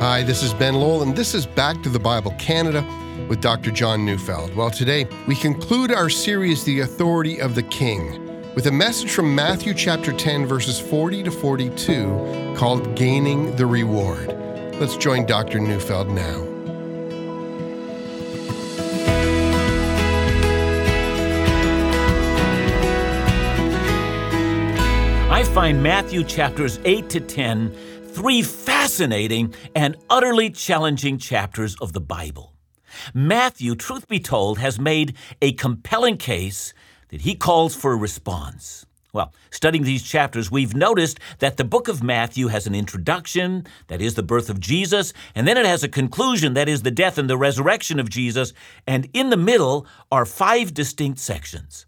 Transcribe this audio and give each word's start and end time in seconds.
Hi, 0.00 0.22
this 0.22 0.42
is 0.42 0.52
Ben 0.52 0.74
Lowell, 0.74 1.02
and 1.02 1.16
this 1.16 1.34
is 1.34 1.46
Back 1.46 1.82
to 1.82 1.88
the 1.88 1.98
Bible 1.98 2.34
Canada 2.38 2.86
with 3.30 3.40
Dr. 3.40 3.70
John 3.70 4.04
Neufeld. 4.04 4.54
Well, 4.54 4.70
today 4.70 5.08
we 5.26 5.34
conclude 5.34 5.90
our 5.90 6.10
series, 6.10 6.64
The 6.64 6.80
Authority 6.80 7.40
of 7.40 7.54
the 7.54 7.62
King, 7.62 8.52
with 8.54 8.66
a 8.66 8.70
message 8.70 9.10
from 9.12 9.34
Matthew 9.34 9.72
chapter 9.72 10.12
10, 10.12 10.44
verses 10.44 10.78
40 10.78 11.22
to 11.22 11.30
42, 11.30 12.54
called 12.58 12.94
Gaining 12.94 13.56
the 13.56 13.64
Reward. 13.64 14.28
Let's 14.78 14.98
join 14.98 15.24
Dr. 15.24 15.60
Neufeld 15.60 16.10
now. 16.10 16.42
I 25.32 25.42
find 25.42 25.82
Matthew 25.82 26.22
chapters 26.22 26.80
8 26.84 27.08
to 27.08 27.20
10 27.20 27.74
three 28.16 28.40
fascinating 28.40 29.54
and 29.74 29.94
utterly 30.08 30.48
challenging 30.48 31.18
chapters 31.18 31.76
of 31.82 31.92
the 31.92 32.00
Bible. 32.00 32.54
Matthew, 33.12 33.74
truth 33.74 34.08
be 34.08 34.18
told, 34.18 34.58
has 34.58 34.80
made 34.80 35.14
a 35.42 35.52
compelling 35.52 36.16
case 36.16 36.72
that 37.08 37.20
he 37.20 37.34
calls 37.34 37.76
for 37.76 37.92
a 37.92 37.96
response. 37.96 38.86
Well, 39.12 39.34
studying 39.50 39.84
these 39.84 40.02
chapters, 40.02 40.50
we've 40.50 40.74
noticed 40.74 41.20
that 41.40 41.58
the 41.58 41.64
book 41.64 41.88
of 41.88 42.02
Matthew 42.02 42.48
has 42.48 42.66
an 42.66 42.74
introduction, 42.74 43.66
that 43.88 44.00
is 44.00 44.14
the 44.14 44.22
birth 44.22 44.48
of 44.48 44.60
Jesus, 44.60 45.12
and 45.34 45.46
then 45.46 45.58
it 45.58 45.66
has 45.66 45.84
a 45.84 45.88
conclusion, 45.88 46.54
that 46.54 46.70
is 46.70 46.82
the 46.82 46.90
death 46.90 47.18
and 47.18 47.28
the 47.28 47.36
resurrection 47.36 48.00
of 48.00 48.08
Jesus, 48.08 48.54
and 48.86 49.10
in 49.12 49.28
the 49.28 49.36
middle 49.36 49.86
are 50.10 50.24
five 50.24 50.72
distinct 50.72 51.18
sections. 51.18 51.84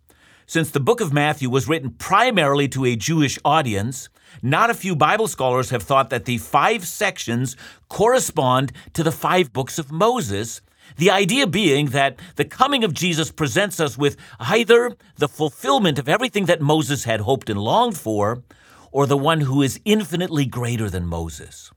Since 0.48 0.70
the 0.70 0.80
book 0.80 1.02
of 1.02 1.12
Matthew 1.12 1.50
was 1.50 1.68
written 1.68 1.90
primarily 1.90 2.68
to 2.68 2.86
a 2.86 2.96
Jewish 2.96 3.38
audience, 3.44 4.08
not 4.40 4.70
a 4.70 4.74
few 4.74 4.96
Bible 4.96 5.28
scholars 5.28 5.68
have 5.68 5.82
thought 5.82 6.08
that 6.08 6.24
the 6.24 6.38
five 6.38 6.86
sections 6.86 7.54
correspond 7.90 8.72
to 8.94 9.02
the 9.02 9.12
five 9.12 9.52
books 9.52 9.78
of 9.78 9.92
Moses, 9.92 10.62
the 10.96 11.10
idea 11.10 11.46
being 11.46 11.88
that 11.88 12.18
the 12.36 12.46
coming 12.46 12.82
of 12.82 12.94
Jesus 12.94 13.30
presents 13.30 13.78
us 13.78 13.98
with 13.98 14.16
either 14.40 14.96
the 15.16 15.28
fulfillment 15.28 15.98
of 15.98 16.08
everything 16.08 16.46
that 16.46 16.62
Moses 16.62 17.04
had 17.04 17.20
hoped 17.20 17.50
and 17.50 17.60
longed 17.60 17.98
for, 17.98 18.42
or 18.90 19.04
the 19.04 19.18
one 19.18 19.42
who 19.42 19.60
is 19.60 19.78
infinitely 19.84 20.46
greater 20.46 20.88
than 20.88 21.04
Moses. 21.04 21.70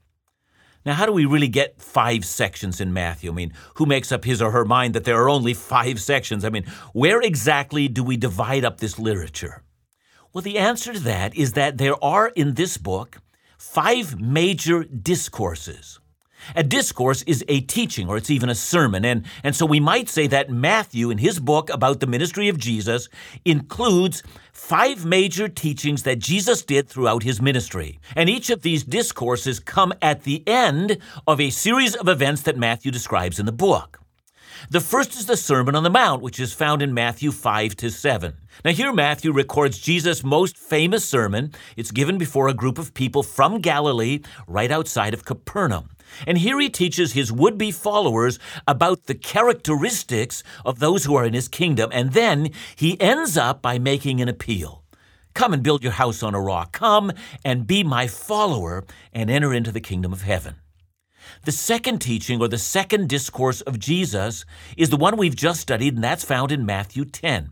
Now, 0.84 0.94
how 0.94 1.06
do 1.06 1.12
we 1.12 1.26
really 1.26 1.48
get 1.48 1.80
five 1.80 2.24
sections 2.24 2.80
in 2.80 2.92
Matthew? 2.92 3.30
I 3.30 3.34
mean, 3.34 3.52
who 3.74 3.86
makes 3.86 4.10
up 4.10 4.24
his 4.24 4.42
or 4.42 4.50
her 4.50 4.64
mind 4.64 4.94
that 4.94 5.04
there 5.04 5.20
are 5.22 5.28
only 5.28 5.54
five 5.54 6.00
sections? 6.00 6.44
I 6.44 6.50
mean, 6.50 6.64
where 6.92 7.20
exactly 7.20 7.88
do 7.88 8.02
we 8.02 8.16
divide 8.16 8.64
up 8.64 8.80
this 8.80 8.98
literature? 8.98 9.62
Well, 10.32 10.42
the 10.42 10.58
answer 10.58 10.92
to 10.92 11.00
that 11.00 11.36
is 11.36 11.52
that 11.52 11.78
there 11.78 12.02
are 12.02 12.28
in 12.28 12.54
this 12.54 12.76
book 12.78 13.18
five 13.58 14.20
major 14.20 14.82
discourses. 14.82 16.00
A 16.56 16.62
discourse 16.62 17.22
is 17.22 17.44
a 17.48 17.60
teaching, 17.60 18.08
or 18.08 18.16
it's 18.16 18.30
even 18.30 18.48
a 18.48 18.54
sermon. 18.54 19.04
And, 19.04 19.24
and 19.42 19.54
so 19.54 19.66
we 19.66 19.80
might 19.80 20.08
say 20.08 20.26
that 20.28 20.50
Matthew, 20.50 21.10
in 21.10 21.18
his 21.18 21.38
book 21.38 21.70
about 21.70 22.00
the 22.00 22.06
ministry 22.06 22.48
of 22.48 22.58
Jesus, 22.58 23.08
includes 23.44 24.22
five 24.52 25.04
major 25.04 25.48
teachings 25.48 26.02
that 26.02 26.18
Jesus 26.18 26.62
did 26.62 26.88
throughout 26.88 27.22
his 27.22 27.40
ministry. 27.40 28.00
And 28.14 28.28
each 28.28 28.50
of 28.50 28.62
these 28.62 28.84
discourses 28.84 29.60
come 29.60 29.92
at 30.02 30.24
the 30.24 30.46
end 30.46 30.98
of 31.26 31.40
a 31.40 31.50
series 31.50 31.94
of 31.94 32.08
events 32.08 32.42
that 32.42 32.56
Matthew 32.56 32.90
describes 32.90 33.38
in 33.38 33.46
the 33.46 33.52
book. 33.52 34.02
The 34.70 34.80
first 34.80 35.16
is 35.16 35.26
the 35.26 35.36
Sermon 35.36 35.74
on 35.74 35.82
the 35.82 35.90
Mount, 35.90 36.22
which 36.22 36.38
is 36.38 36.52
found 36.52 36.82
in 36.82 36.94
Matthew 36.94 37.32
5 37.32 37.76
to 37.76 37.90
7. 37.90 38.34
Now, 38.64 38.70
here 38.70 38.92
Matthew 38.92 39.32
records 39.32 39.78
Jesus' 39.78 40.22
most 40.22 40.56
famous 40.56 41.04
sermon. 41.04 41.52
It's 41.76 41.90
given 41.90 42.16
before 42.16 42.48
a 42.48 42.54
group 42.54 42.78
of 42.78 42.94
people 42.94 43.22
from 43.22 43.60
Galilee, 43.60 44.20
right 44.46 44.70
outside 44.70 45.14
of 45.14 45.24
Capernaum. 45.24 45.90
And 46.26 46.38
here 46.38 46.58
he 46.60 46.68
teaches 46.68 47.12
his 47.12 47.32
would 47.32 47.58
be 47.58 47.70
followers 47.70 48.38
about 48.66 49.04
the 49.04 49.14
characteristics 49.14 50.42
of 50.64 50.78
those 50.78 51.04
who 51.04 51.14
are 51.14 51.24
in 51.24 51.34
his 51.34 51.48
kingdom. 51.48 51.90
And 51.92 52.12
then 52.12 52.50
he 52.76 53.00
ends 53.00 53.36
up 53.36 53.62
by 53.62 53.78
making 53.78 54.20
an 54.20 54.28
appeal 54.28 54.82
Come 55.34 55.54
and 55.54 55.62
build 55.62 55.82
your 55.82 55.92
house 55.92 56.22
on 56.22 56.34
a 56.34 56.40
rock. 56.40 56.72
Come 56.72 57.12
and 57.44 57.66
be 57.66 57.82
my 57.82 58.06
follower 58.06 58.84
and 59.12 59.30
enter 59.30 59.54
into 59.54 59.72
the 59.72 59.80
kingdom 59.80 60.12
of 60.12 60.22
heaven. 60.22 60.56
The 61.44 61.52
second 61.52 62.00
teaching 62.00 62.40
or 62.40 62.48
the 62.48 62.58
second 62.58 63.08
discourse 63.08 63.60
of 63.62 63.78
Jesus 63.78 64.44
is 64.76 64.90
the 64.90 64.96
one 64.96 65.16
we've 65.16 65.36
just 65.36 65.60
studied, 65.60 65.94
and 65.94 66.04
that's 66.04 66.24
found 66.24 66.52
in 66.52 66.66
Matthew 66.66 67.04
10. 67.04 67.50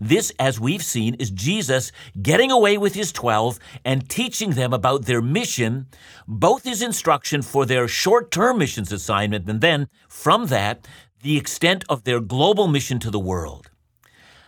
This, 0.00 0.32
as 0.38 0.60
we've 0.60 0.82
seen, 0.82 1.14
is 1.14 1.30
Jesus 1.30 1.92
getting 2.20 2.50
away 2.50 2.78
with 2.78 2.94
his 2.94 3.12
12 3.12 3.58
and 3.84 4.08
teaching 4.08 4.50
them 4.50 4.72
about 4.72 5.04
their 5.04 5.22
mission, 5.22 5.86
both 6.26 6.64
his 6.64 6.82
instruction 6.82 7.42
for 7.42 7.66
their 7.66 7.88
short 7.88 8.30
term 8.30 8.58
missions 8.58 8.92
assignment, 8.92 9.48
and 9.48 9.60
then 9.60 9.88
from 10.08 10.46
that, 10.46 10.86
the 11.22 11.36
extent 11.36 11.84
of 11.88 12.04
their 12.04 12.20
global 12.20 12.68
mission 12.68 12.98
to 12.98 13.10
the 13.10 13.18
world. 13.18 13.70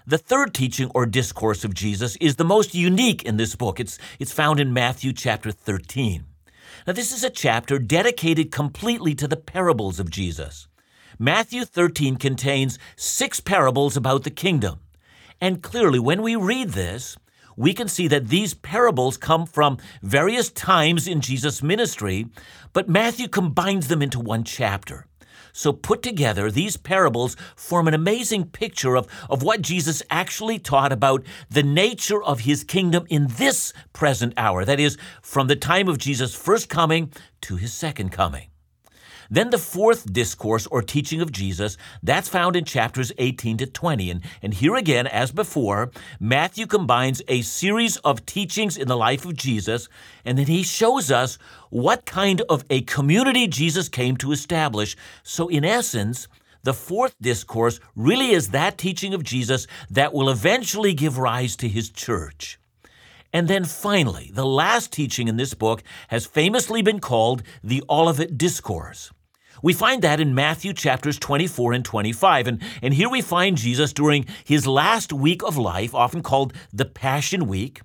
The 0.07 0.19
third 0.19 0.53
teaching 0.53 0.91
or 0.95 1.07
discourse 1.07 1.65
of 1.65 1.73
Jesus 1.73 2.17
is 2.17 2.37
the 2.37 2.45
most 2.45 2.75
unique 2.75 3.23
in 3.23 3.39
this 3.39 3.55
book. 3.57 3.81
It's, 3.81 3.99
it's 4.19 4.33
found 4.33 4.61
in 4.61 4.73
Matthew 4.73 5.15
chapter 5.15 5.51
13. 5.51 6.25
Now, 6.87 6.93
this 6.93 7.11
is 7.11 7.25
a 7.25 7.31
chapter 7.31 7.79
dedicated 7.79 8.51
completely 8.51 9.15
to 9.15 9.27
the 9.27 9.37
parables 9.37 9.99
of 9.99 10.11
Jesus. 10.11 10.69
Matthew 11.19 11.65
13 11.65 12.17
contains 12.17 12.79
six 12.97 13.41
parables 13.41 13.97
about 13.97 14.25
the 14.25 14.31
kingdom. 14.31 14.81
And 15.41 15.63
clearly, 15.63 15.99
when 15.99 16.23
we 16.23 16.37
read 16.37 16.71
this, 16.71 17.17
we 17.57 17.73
can 17.73 17.89
see 17.89 18.09
that 18.09 18.29
these 18.29 18.55
parables 18.55 19.17
come 19.17 19.47
from 19.47 19.79
various 20.03 20.51
times 20.51 21.07
in 21.07 21.21
Jesus' 21.21 21.63
ministry, 21.63 22.27
but 22.73 22.89
Matthew 22.89 23.29
combines 23.29 23.89
them 23.89 24.03
into 24.03 24.19
one 24.19 24.45
chapter. 24.45 25.07
So, 25.57 25.73
put 25.73 26.03
together, 26.03 26.51
these 26.51 26.77
parables 26.77 27.37
form 27.55 27.87
an 27.87 27.95
amazing 27.95 28.47
picture 28.47 28.97
of, 28.97 29.07
of 29.31 29.45
what 29.45 29.63
Jesus 29.63 30.03
actually 30.11 30.59
taught 30.59 30.91
about 30.91 31.25
the 31.49 31.63
nature 31.63 32.21
of 32.21 32.41
his 32.41 32.65
kingdom 32.65 33.07
in 33.09 33.29
this 33.29 33.73
present 33.93 34.35
hour. 34.37 34.65
That 34.65 34.81
is, 34.81 34.99
from 35.23 35.47
the 35.47 35.55
time 35.55 35.87
of 35.87 35.99
Jesus' 35.99 36.35
first 36.35 36.69
coming 36.69 37.13
to 37.43 37.55
his 37.55 37.73
second 37.73 38.11
coming. 38.11 38.49
Then 39.35 39.51
the 39.51 39.59
fourth 39.59 40.13
discourse 40.13 40.65
or 40.69 40.81
teaching 40.81 41.21
of 41.21 41.33
Jesus, 41.33 41.77
that's 42.05 42.29
found 42.29 42.55
in 42.55 42.65
chapters 42.65 43.11
18 43.19 43.57
to 43.57 43.67
20. 43.67 44.09
And, 44.11 44.21
and 44.43 44.55
here 44.55 44.77
again, 44.77 45.09
as 45.09 45.33
before, 45.33 45.91
Matthew 46.21 46.69
combines 46.69 47.21
a 47.27 47.43
series 47.43 47.97
of 47.97 48.25
teachings 48.27 48.77
in 48.77 48.87
the 48.87 48.97
life 48.97 49.25
of 49.25 49.35
Jesus, 49.35 49.89
and 50.25 50.39
then 50.39 50.47
he 50.47 50.63
shows 50.63 51.11
us 51.11 51.37
what 51.71 52.07
kind 52.07 52.43
of 52.43 52.65
a 52.71 52.83
community 52.83 53.49
Jesus 53.49 53.89
came 53.89 54.17
to 54.19 54.31
establish. 54.31 54.97
So, 55.25 55.49
in 55.49 55.65
essence, 55.65 56.29
the 56.63 56.73
fourth 56.73 57.17
discourse 57.21 57.81
really 57.97 58.31
is 58.31 58.51
that 58.51 58.79
teaching 58.79 59.15
of 59.15 59.25
Jesus 59.25 59.67
that 59.91 60.15
will 60.15 60.31
eventually 60.31 60.95
give 60.95 61.19
rise 61.19 61.57
to 61.57 61.69
his 61.69 61.91
church. 61.91 62.61
And 63.33 63.49
then 63.49 63.65
finally, 63.65 64.31
the 64.33 64.47
last 64.47 64.93
teaching 64.93 65.27
in 65.27 65.39
this 65.39 65.55
book 65.55 65.83
has 66.07 66.25
famously 66.25 66.83
been 66.83 67.01
called 67.01 67.43
the 67.65 67.83
Olivet 67.91 68.39
Discourse. 68.39 69.11
We 69.63 69.73
find 69.73 70.03
that 70.03 70.21
in 70.21 70.35
Matthew 70.35 70.73
chapters 70.73 71.19
24 71.19 71.73
and 71.73 71.85
25. 71.85 72.47
And, 72.47 72.63
and 72.83 72.95
here 72.95 73.09
we 73.09 73.21
find 73.21 73.57
Jesus 73.57 73.93
during 73.93 74.27
his 74.45 74.67
last 74.67 75.13
week 75.13 75.43
of 75.43 75.57
life, 75.57 75.95
often 75.95 76.23
called 76.23 76.53
the 76.73 76.85
Passion 76.85 77.47
Week. 77.47 77.81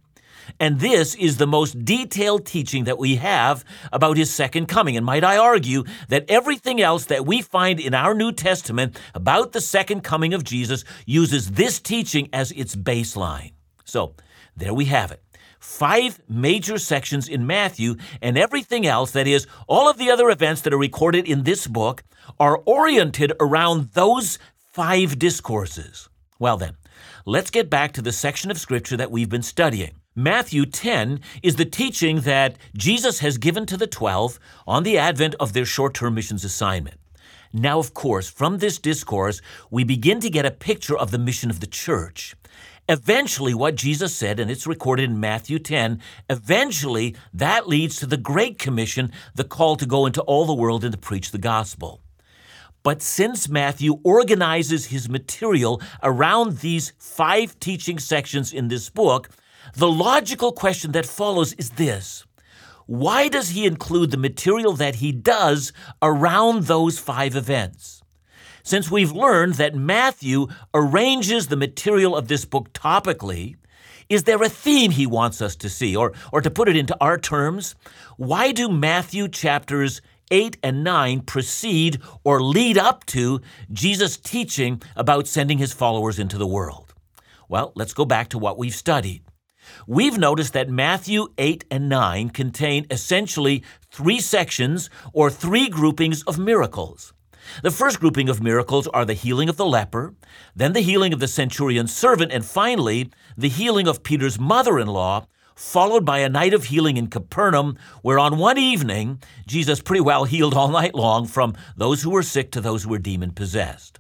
And 0.60 0.80
this 0.80 1.16
is 1.16 1.38
the 1.38 1.48
most 1.48 1.86
detailed 1.86 2.46
teaching 2.46 2.86
that 2.86 2.98
we 2.98 3.18
have 3.18 3.64
about 3.94 4.18
his 4.18 4.34
second 4.34 4.66
coming. 4.68 4.98
And 4.98 5.06
might 5.06 5.24
I 5.24 5.38
argue 5.38 5.84
that 6.08 6.26
everything 6.28 6.82
else 6.82 7.06
that 7.06 7.26
we 7.26 7.42
find 7.42 7.80
in 7.80 7.94
our 7.94 8.14
New 8.14 8.32
Testament 8.32 9.00
about 9.14 9.52
the 9.52 9.62
second 9.62 10.02
coming 10.02 10.34
of 10.34 10.44
Jesus 10.44 10.84
uses 11.06 11.52
this 11.52 11.80
teaching 11.80 12.30
as 12.34 12.52
its 12.54 12.76
baseline. 12.76 13.52
So 13.86 14.16
there 14.58 14.74
we 14.74 14.86
have 14.86 15.12
it 15.12 15.22
five 15.60 16.20
major 16.28 16.78
sections 16.78 17.28
in 17.28 17.46
Matthew, 17.46 17.96
and 18.22 18.38
everything 18.38 18.86
else, 18.86 19.12
that 19.12 19.28
is, 19.28 19.48
all 19.68 19.90
of 19.90 19.98
the 19.98 20.10
other 20.10 20.30
events 20.30 20.62
that 20.62 20.74
are 20.74 20.78
recorded 20.78 21.28
in 21.28 21.44
this 21.44 21.68
book, 21.68 22.04
are 22.40 22.62
oriented 22.66 23.34
around 23.40 23.90
those 23.90 24.40
five 24.72 25.20
discourses. 25.20 26.10
Well, 26.40 26.58
then, 26.58 26.78
let's 27.26 27.52
get 27.52 27.70
back 27.70 27.92
to 27.94 28.02
the 28.02 28.12
section 28.12 28.50
of 28.50 28.60
Scripture 28.60 28.98
that 28.98 29.12
we've 29.12 29.30
been 29.30 29.44
studying. 29.44 29.96
Matthew 30.16 30.66
10 30.66 31.22
is 31.44 31.56
the 31.56 31.66
teaching 31.66 32.22
that 32.22 32.58
Jesus 32.76 33.20
has 33.20 33.38
given 33.38 33.66
to 33.68 33.78
the 33.78 33.88
12 33.88 34.40
on 34.68 34.84
the 34.84 34.98
advent 34.98 35.36
of 35.40 35.54
their 35.54 35.66
short 35.66 35.94
term 35.94 36.16
missions 36.16 36.44
assignment. 36.44 37.00
Now, 37.54 37.80
of 37.80 37.94
course, 37.94 38.30
from 38.30 38.58
this 38.58 38.78
discourse, 38.78 39.42
we 39.72 39.84
begin 39.84 40.20
to 40.20 40.30
get 40.30 40.46
a 40.46 40.52
picture 40.52 40.98
of 40.98 41.12
the 41.12 41.18
mission 41.18 41.50
of 41.50 41.62
the 41.62 41.68
church. 41.68 42.36
Eventually, 42.90 43.54
what 43.54 43.76
Jesus 43.76 44.16
said, 44.16 44.40
and 44.40 44.50
it's 44.50 44.66
recorded 44.66 45.12
in 45.12 45.20
Matthew 45.20 45.60
10, 45.60 46.02
eventually 46.28 47.16
that 47.32 47.68
leads 47.68 47.98
to 47.98 48.08
the 48.08 48.18
Great 48.18 48.58
Commission, 48.58 49.12
the 49.36 49.44
call 49.44 49.76
to 49.76 49.86
go 49.86 50.08
into 50.08 50.24
all 50.24 50.48
the 50.48 50.56
world 50.56 50.84
and 50.84 50.92
to 50.94 50.98
preach 50.98 51.30
the 51.30 51.38
gospel. 51.38 52.02
But 52.82 53.04
since 53.04 53.48
Matthew 53.48 54.00
organizes 54.04 54.88
his 54.88 55.08
material 55.08 55.80
around 56.02 56.58
these 56.58 56.94
five 56.98 57.60
teaching 57.60 58.00
sections 58.00 58.52
in 58.52 58.70
this 58.70 58.90
book, 58.90 59.30
the 59.76 59.88
logical 59.88 60.52
question 60.52 60.92
that 60.94 61.06
follows 61.06 61.54
is 61.54 61.70
this 61.72 62.26
why 62.88 63.28
does 63.28 63.50
he 63.50 63.68
include 63.68 64.10
the 64.10 64.18
material 64.18 64.74
that 64.74 64.96
he 64.96 65.12
does 65.12 65.74
around 66.02 66.64
those 66.64 66.98
five 66.98 67.36
events? 67.36 67.99
Since 68.70 68.92
we've 68.92 69.12
learned 69.12 69.56
that 69.56 69.74
Matthew 69.74 70.46
arranges 70.76 71.48
the 71.48 71.56
material 71.56 72.16
of 72.16 72.28
this 72.28 72.46
book 72.46 72.72
topically, 72.72 73.56
is 74.10 74.26
there 74.26 74.44
a 74.44 74.48
theme 74.48 74.92
he 74.92 75.08
wants 75.08 75.42
us 75.42 75.56
to 75.56 75.70
see? 75.70 75.96
Or, 75.96 76.14
or 76.32 76.40
to 76.40 76.52
put 76.52 76.70
it 76.70 76.76
into 76.76 76.96
our 77.02 77.18
terms, 77.18 77.74
why 78.18 78.52
do 78.52 78.70
Matthew 78.70 79.28
chapters 79.28 80.04
8 80.30 80.58
and 80.62 80.84
9 80.84 81.22
precede 81.22 82.00
or 82.24 82.44
lead 82.44 82.78
up 82.78 83.08
to 83.08 83.42
Jesus' 83.74 84.18
teaching 84.18 84.84
about 84.96 85.26
sending 85.26 85.58
his 85.58 85.74
followers 85.74 86.20
into 86.20 86.38
the 86.38 86.46
world? 86.46 86.94
Well, 87.48 87.72
let's 87.74 87.96
go 87.96 88.06
back 88.06 88.30
to 88.30 88.38
what 88.38 88.60
we've 88.60 88.76
studied. 88.76 89.24
We've 89.88 90.20
noticed 90.20 90.54
that 90.54 90.70
Matthew 90.70 91.30
8 91.40 91.66
and 91.72 91.90
9 91.90 92.30
contain 92.30 92.86
essentially 92.92 93.64
three 93.90 94.20
sections 94.20 94.92
or 95.12 95.32
three 95.32 95.70
groupings 95.70 96.22
of 96.26 96.38
miracles. 96.38 97.16
The 97.64 97.72
first 97.72 98.00
grouping 98.00 98.30
of 98.30 98.42
miracles 98.42 98.88
are 98.88 99.06
the 99.06 99.14
healing 99.14 99.50
of 99.50 99.58
the 99.58 99.66
leper, 99.66 100.14
then 100.56 100.74
the 100.74 100.82
healing 100.82 101.14
of 101.14 101.20
the 101.20 101.28
centurion's 101.28 101.94
servant, 101.94 102.32
and 102.32 102.46
finally, 102.46 103.10
the 103.38 103.50
healing 103.50 103.88
of 103.88 104.04
Peter's 104.04 104.40
mother 104.40 104.80
in 104.80 104.88
law, 104.88 105.26
followed 105.56 106.06
by 106.06 106.20
a 106.20 106.30
night 106.30 106.54
of 106.54 106.66
healing 106.66 106.96
in 106.96 107.08
Capernaum, 107.08 107.78
where 108.02 108.18
on 108.18 108.38
one 108.38 108.58
evening, 108.58 109.22
Jesus 109.46 109.82
pretty 109.82 110.02
well 110.02 110.24
healed 110.24 110.54
all 110.54 110.68
night 110.82 110.96
long 110.96 111.28
from 111.28 111.56
those 111.76 112.02
who 112.02 112.12
were 112.12 112.24
sick 112.24 112.52
to 112.52 112.62
those 112.62 112.84
who 112.84 112.90
were 112.90 112.98
demon 112.98 113.32
possessed. 113.32 114.00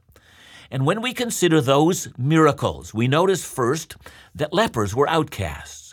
And 0.71 0.85
when 0.85 1.01
we 1.01 1.13
consider 1.13 1.61
those 1.61 2.07
miracles, 2.17 2.93
we 2.93 3.07
notice 3.07 3.43
first 3.43 3.97
that 4.35 4.53
lepers 4.53 4.95
were 4.95 5.09
outcasts. 5.09 5.88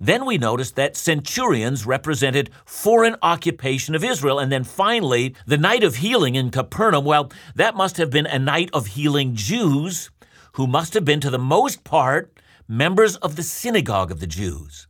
Then 0.00 0.24
we 0.24 0.38
noticed 0.38 0.76
that 0.76 0.96
centurions 0.96 1.84
represented 1.84 2.48
foreign 2.64 3.16
occupation 3.20 3.94
of 3.94 4.02
Israel. 4.02 4.38
And 4.38 4.50
then 4.50 4.64
finally, 4.64 5.36
the 5.46 5.58
night 5.58 5.84
of 5.84 5.96
healing 5.96 6.36
in 6.36 6.50
Capernaum, 6.50 7.04
well, 7.04 7.30
that 7.54 7.76
must 7.76 7.98
have 7.98 8.08
been 8.08 8.26
a 8.26 8.38
night 8.38 8.70
of 8.72 8.86
healing 8.86 9.34
Jews 9.34 10.10
who 10.52 10.66
must 10.66 10.94
have 10.94 11.04
been, 11.04 11.20
to 11.20 11.30
the 11.30 11.38
most 11.38 11.84
part, 11.84 12.32
members 12.66 13.16
of 13.16 13.36
the 13.36 13.42
synagogue 13.42 14.10
of 14.10 14.20
the 14.20 14.26
Jews. 14.26 14.86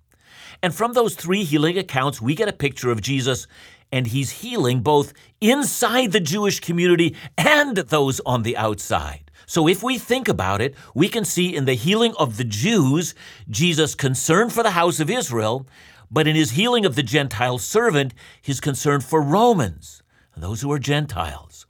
And 0.63 0.75
from 0.75 0.93
those 0.93 1.15
three 1.15 1.45
healing 1.45 1.77
accounts, 1.77 2.21
we 2.21 2.35
get 2.35 2.49
a 2.49 2.53
picture 2.53 2.91
of 2.91 3.01
Jesus, 3.01 3.47
and 3.91 4.07
he's 4.07 4.31
healing 4.31 4.81
both 4.81 5.13
inside 5.41 6.13
the 6.13 6.21
Jewish 6.21 6.61
community 6.61 7.17
and 7.37 7.77
those 7.77 8.21
on 8.21 8.43
the 8.43 8.57
outside. 8.57 9.30
So 9.51 9.67
if 9.67 9.83
we 9.83 9.99
think 9.99 10.29
about 10.29 10.61
it, 10.61 10.77
we 10.95 11.09
can 11.09 11.25
see 11.25 11.57
in 11.57 11.65
the 11.65 11.75
healing 11.75 12.15
of 12.21 12.37
the 12.37 12.45
Jews, 12.45 13.17
Jesus' 13.49 13.97
concern 13.97 14.49
for 14.49 14.63
the 14.63 14.71
house 14.71 15.01
of 15.01 15.11
Israel, 15.11 15.67
but 16.09 16.29
in 16.29 16.37
his 16.37 16.53
healing 16.53 16.87
of 16.87 16.95
the 16.95 17.03
Gentile 17.03 17.59
servant, 17.59 18.15
his 18.41 18.61
concern 18.61 19.01
for 19.01 19.21
Romans, 19.21 20.05
those 20.37 20.63
who 20.63 20.71
are 20.71 20.79
Gentiles. 20.79 21.67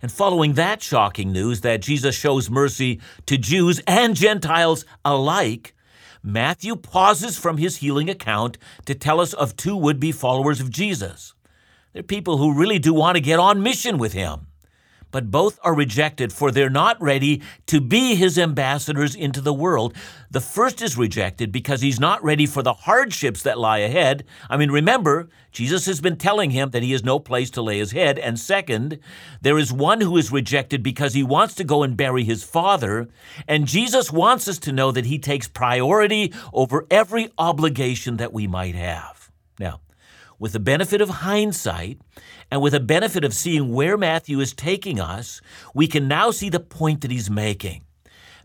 And 0.00 0.10
following 0.10 0.54
that 0.54 0.82
shocking 0.82 1.30
news 1.30 1.60
that 1.60 1.82
Jesus 1.82 2.14
shows 2.14 2.48
mercy 2.48 3.02
to 3.26 3.36
Jews 3.36 3.82
and 3.86 4.16
Gentiles 4.16 4.86
alike, 5.04 5.74
Matthew 6.22 6.74
pauses 6.74 7.36
from 7.38 7.58
his 7.58 7.76
healing 7.76 8.08
account 8.08 8.56
to 8.86 8.94
tell 8.94 9.20
us 9.20 9.34
of 9.34 9.58
two 9.58 9.76
would 9.76 10.00
be 10.00 10.10
followers 10.10 10.58
of 10.58 10.70
Jesus. 10.70 11.34
They're 11.92 12.02
people 12.02 12.38
who 12.38 12.58
really 12.58 12.78
do 12.78 12.94
want 12.94 13.16
to 13.16 13.20
get 13.20 13.38
on 13.38 13.62
mission 13.62 13.98
with 13.98 14.14
him 14.14 14.46
but 15.10 15.30
both 15.30 15.58
are 15.62 15.74
rejected, 15.74 16.32
for 16.32 16.50
they're 16.50 16.70
not 16.70 17.00
ready 17.00 17.42
to 17.66 17.80
be 17.80 18.14
his 18.14 18.38
ambassadors 18.38 19.14
into 19.14 19.40
the 19.40 19.52
world. 19.52 19.94
The 20.30 20.40
first 20.40 20.82
is 20.82 20.96
rejected 20.96 21.50
because 21.52 21.80
he's 21.80 21.98
not 22.00 22.22
ready 22.22 22.46
for 22.46 22.62
the 22.62 22.72
hardships 22.72 23.42
that 23.42 23.58
lie 23.58 23.78
ahead. 23.78 24.24
I 24.48 24.56
mean, 24.56 24.70
remember, 24.70 25.28
Jesus 25.52 25.86
has 25.86 26.00
been 26.00 26.16
telling 26.16 26.50
him 26.50 26.70
that 26.70 26.82
he 26.82 26.92
has 26.92 27.02
no 27.02 27.18
place 27.18 27.50
to 27.50 27.62
lay 27.62 27.78
his 27.78 27.92
head. 27.92 28.18
And 28.18 28.38
second, 28.38 29.00
there 29.40 29.58
is 29.58 29.72
one 29.72 30.00
who 30.00 30.16
is 30.16 30.30
rejected 30.30 30.82
because 30.82 31.14
he 31.14 31.22
wants 31.22 31.54
to 31.56 31.64
go 31.64 31.82
and 31.82 31.96
bury 31.96 32.24
his 32.24 32.44
father. 32.44 33.08
And 33.48 33.66
Jesus 33.66 34.12
wants 34.12 34.46
us 34.46 34.58
to 34.60 34.72
know 34.72 34.92
that 34.92 35.06
he 35.06 35.18
takes 35.18 35.48
priority 35.48 36.32
over 36.52 36.86
every 36.90 37.30
obligation 37.36 38.16
that 38.18 38.32
we 38.32 38.46
might 38.46 38.74
have. 38.74 39.30
Now, 39.58 39.80
with 40.40 40.52
the 40.52 40.58
benefit 40.58 41.00
of 41.00 41.10
hindsight, 41.10 42.00
and 42.50 42.60
with 42.60 42.72
the 42.72 42.80
benefit 42.80 43.24
of 43.24 43.34
seeing 43.34 43.72
where 43.72 43.96
Matthew 43.96 44.40
is 44.40 44.54
taking 44.54 44.98
us, 44.98 45.40
we 45.74 45.86
can 45.86 46.08
now 46.08 46.32
see 46.32 46.48
the 46.48 46.58
point 46.58 47.02
that 47.02 47.10
he's 47.10 47.30
making. 47.30 47.84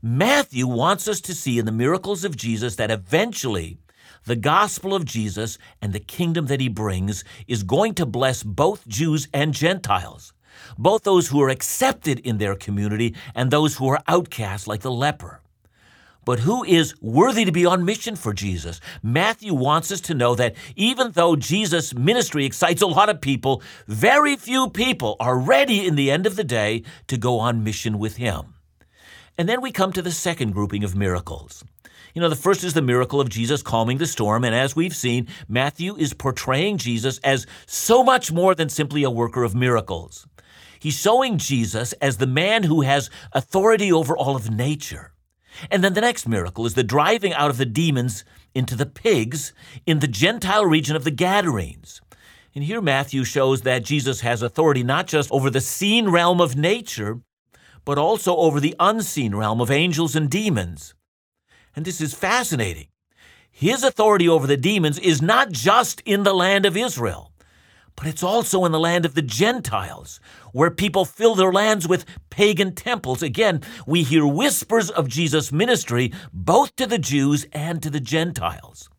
Matthew 0.01 0.67
wants 0.67 1.07
us 1.07 1.21
to 1.21 1.33
see 1.33 1.57
in 1.57 1.65
the 1.65 1.71
miracles 1.71 2.25
of 2.25 2.35
Jesus 2.35 2.75
that 2.75 2.91
eventually 2.91 3.79
the 4.25 4.35
gospel 4.35 4.93
of 4.93 5.05
Jesus 5.05 5.57
and 5.81 5.93
the 5.93 5.99
kingdom 5.99 6.47
that 6.47 6.59
he 6.59 6.67
brings 6.67 7.23
is 7.47 7.63
going 7.63 7.93
to 7.95 8.05
bless 8.05 8.43
both 8.43 8.87
Jews 8.87 9.29
and 9.33 9.53
Gentiles, 9.53 10.33
both 10.77 11.03
those 11.03 11.29
who 11.29 11.41
are 11.41 11.49
accepted 11.49 12.19
in 12.19 12.39
their 12.39 12.55
community 12.55 13.15
and 13.33 13.49
those 13.49 13.77
who 13.77 13.87
are 13.87 14.03
outcast 14.07 14.67
like 14.67 14.81
the 14.81 14.91
leper 14.91 15.41
but 16.25 16.39
who 16.39 16.63
is 16.63 16.93
worthy 17.01 17.45
to 17.45 17.51
be 17.51 17.65
on 17.65 17.85
mission 17.85 18.15
for 18.15 18.33
Jesus. 18.33 18.81
Matthew 19.01 19.53
wants 19.53 19.91
us 19.91 20.01
to 20.01 20.13
know 20.13 20.35
that 20.35 20.55
even 20.75 21.11
though 21.11 21.35
Jesus' 21.35 21.93
ministry 21.93 22.45
excites 22.45 22.81
a 22.81 22.87
lot 22.87 23.09
of 23.09 23.21
people, 23.21 23.61
very 23.87 24.35
few 24.35 24.69
people 24.69 25.15
are 25.19 25.37
ready 25.37 25.87
in 25.87 25.95
the 25.95 26.11
end 26.11 26.25
of 26.25 26.35
the 26.35 26.43
day 26.43 26.83
to 27.07 27.17
go 27.17 27.39
on 27.39 27.63
mission 27.63 27.99
with 27.99 28.17
him. 28.17 28.55
And 29.37 29.47
then 29.47 29.61
we 29.61 29.71
come 29.71 29.93
to 29.93 30.01
the 30.01 30.11
second 30.11 30.51
grouping 30.51 30.83
of 30.83 30.95
miracles. 30.95 31.63
You 32.13 32.21
know, 32.21 32.29
the 32.29 32.35
first 32.37 32.63
is 32.63 32.73
the 32.73 32.81
miracle 32.81 33.19
of 33.19 33.27
Jesus 33.27 33.61
calming 33.61 33.97
the 33.97 34.07
storm, 34.07 34.45
and 34.45 34.55
as 34.55 34.73
we've 34.73 34.95
seen, 34.95 35.27
Matthew 35.49 35.97
is 35.97 36.13
portraying 36.13 36.77
Jesus 36.77 37.19
as 37.19 37.45
so 37.65 38.03
much 38.03 38.31
more 38.31 38.55
than 38.55 38.69
simply 38.69 39.03
a 39.03 39.09
worker 39.09 39.43
of 39.43 39.53
miracles. 39.53 40.25
He's 40.79 40.97
showing 40.97 41.37
Jesus 41.37 41.91
as 41.93 42.15
the 42.15 42.27
man 42.27 42.63
who 42.63 42.81
has 42.81 43.09
authority 43.33 43.91
over 43.91 44.17
all 44.17 44.37
of 44.37 44.49
nature. 44.49 45.11
And 45.69 45.83
then 45.83 45.93
the 45.93 46.01
next 46.01 46.27
miracle 46.27 46.65
is 46.65 46.73
the 46.73 46.83
driving 46.83 47.33
out 47.33 47.49
of 47.49 47.57
the 47.57 47.65
demons 47.65 48.23
into 48.53 48.75
the 48.75 48.85
pigs 48.85 49.53
in 49.85 49.99
the 49.99 50.07
Gentile 50.07 50.65
region 50.65 50.95
of 50.95 51.03
the 51.03 51.11
Gadarenes. 51.11 52.01
And 52.53 52.63
here 52.63 52.81
Matthew 52.81 53.23
shows 53.23 53.61
that 53.61 53.83
Jesus 53.83 54.21
has 54.21 54.41
authority 54.41 54.83
not 54.83 55.07
just 55.07 55.31
over 55.31 55.49
the 55.49 55.61
seen 55.61 56.09
realm 56.09 56.39
of 56.39 56.55
nature, 56.55 57.19
but 57.83 57.97
also 57.97 58.35
over 58.37 58.59
the 58.59 58.75
unseen 58.79 59.35
realm 59.35 59.59
of 59.59 59.69
angels 59.69 60.15
and 60.15 60.29
demons. 60.29 60.95
And 61.75 61.83
this 61.83 61.99
is 61.99 62.13
fascinating. 62.13 62.87
His 63.51 63.83
authority 63.83 64.27
over 64.27 64.47
the 64.47 64.57
demons 64.57 64.99
is 64.99 65.21
not 65.21 65.51
just 65.51 66.01
in 66.05 66.23
the 66.23 66.33
land 66.33 66.65
of 66.65 66.77
Israel 66.77 67.31
but 67.95 68.07
it's 68.07 68.23
also 68.23 68.65
in 68.65 68.71
the 68.71 68.79
land 68.79 69.05
of 69.05 69.15
the 69.15 69.21
Gentiles, 69.21 70.19
where 70.51 70.71
people 70.71 71.05
fill 71.05 71.35
their 71.35 71.51
lands 71.51 71.87
with 71.87 72.05
pagan 72.29 72.73
temples. 72.73 73.23
Again, 73.23 73.61
we 73.87 74.03
hear 74.03 74.25
whispers 74.25 74.89
of 74.89 75.07
Jesus' 75.07 75.51
ministry 75.51 76.11
both 76.33 76.75
to 76.75 76.85
the 76.85 76.97
Jews 76.97 77.45
and 77.51 77.81
to 77.81 77.89
the 77.89 77.99
Gentiles. 77.99 78.89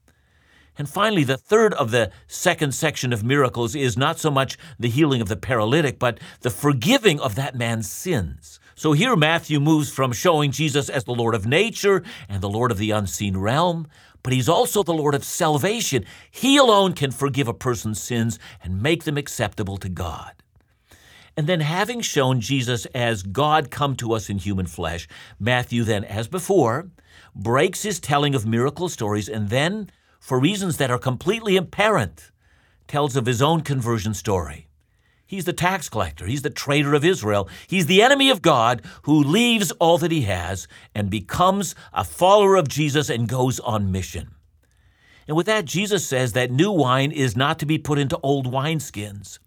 And 0.78 0.88
finally, 0.88 1.25
the 1.25 1.38
third 1.38 1.73
of 1.75 1.90
the 1.90 2.11
second 2.26 2.75
section 2.75 3.12
of 3.12 3.25
miracles 3.25 3.75
is 3.75 3.97
not 3.97 4.18
so 4.18 4.30
much 4.30 4.59
the 4.78 4.90
healing 4.90 5.21
of 5.23 5.28
the 5.28 5.37
paralytic, 5.37 5.99
but 5.99 6.21
the 6.40 6.50
forgiving 6.50 7.18
of 7.18 7.35
that 7.35 7.54
man's 7.54 7.90
sins. 7.90 8.61
So 8.75 8.92
here 8.92 9.16
Matthew 9.16 9.59
moves 9.59 9.90
from 9.90 10.12
showing 10.12 10.50
Jesus 10.50 10.90
as 10.90 11.04
the 11.04 11.14
Lord 11.14 11.35
of 11.35 11.47
nature 11.47 12.02
and 12.28 12.42
the 12.42 12.50
Lord 12.50 12.71
of 12.71 12.76
the 12.76 12.90
unseen 12.90 13.38
realm 13.38 13.87
but 14.26 14.33
He's 14.33 14.49
also 14.49 14.83
the 14.83 14.92
Lord 14.92 15.14
of 15.14 15.23
salvation. 15.23 16.04
He 16.33 16.56
alone 16.56 16.95
can 16.95 17.12
forgive 17.12 17.47
a 17.47 17.54
person's 17.54 18.02
sins 18.02 18.40
and 18.61 18.83
make 18.83 19.04
them 19.04 19.16
acceptable 19.16 19.76
to 19.76 19.88
God. 19.88 20.33
And 21.37 21.47
then, 21.47 21.61
having 21.61 22.00
shown 22.00 22.40
Jesus 22.40 22.87
as 22.87 23.23
God 23.23 23.71
come 23.71 23.95
to 23.95 24.12
us 24.14 24.28
in 24.28 24.38
human 24.38 24.66
flesh, 24.66 25.06
Matthew 25.38 25.85
then, 25.85 26.02
as 26.02 26.26
before, 26.26 26.88
breaks 27.37 27.85
his 27.85 28.00
telling 28.00 28.35
of 28.35 28.45
miracle 28.45 28.88
stories 28.88 29.28
and 29.28 29.49
then, 29.49 29.90
for 30.18 30.40
reasons 30.40 30.78
that 30.78 30.90
are 30.90 30.99
completely 30.99 31.56
apparent, 31.56 32.33
tells 32.88 33.14
of 33.14 33.26
his 33.26 33.40
own 33.40 33.61
conversion 33.61 34.12
story. 34.12 34.66
He's 35.26 35.45
the 35.45 35.52
tax 35.52 35.88
collector. 35.88 36.26
He's 36.26 36.42
the 36.42 36.50
traitor 36.50 36.95
of 36.95 37.04
Israel. 37.04 37.49
He's 37.66 37.87
the 37.87 38.00
enemy 38.00 38.30
of 38.30 38.42
God 38.42 38.83
who 39.02 39.23
leaves 39.23 39.73
all 39.73 39.99
that 39.99 40.12
he 40.12 40.23
has 40.23 40.68
and 40.95 41.11
becomes 41.11 41.75
a 41.92 42.04
follower 42.04 42.54
of 42.54 42.68
Jesus 42.68 43.11
and 43.11 43.28
goes 43.28 43.59
on 43.61 43.90
mission. 43.90 44.30
And 45.26 45.37
with 45.37 45.47
that, 45.47 45.64
Jesus 45.64 46.06
says 46.06 46.33
that 46.35 46.52
new 46.52 46.71
wine 46.71 47.11
is 47.11 47.37
not 47.37 47.59
to 47.59 47.66
be 47.66 47.78
put 47.78 47.99
into 47.99 48.18
old 48.23 48.47
wineskins. 48.47 49.40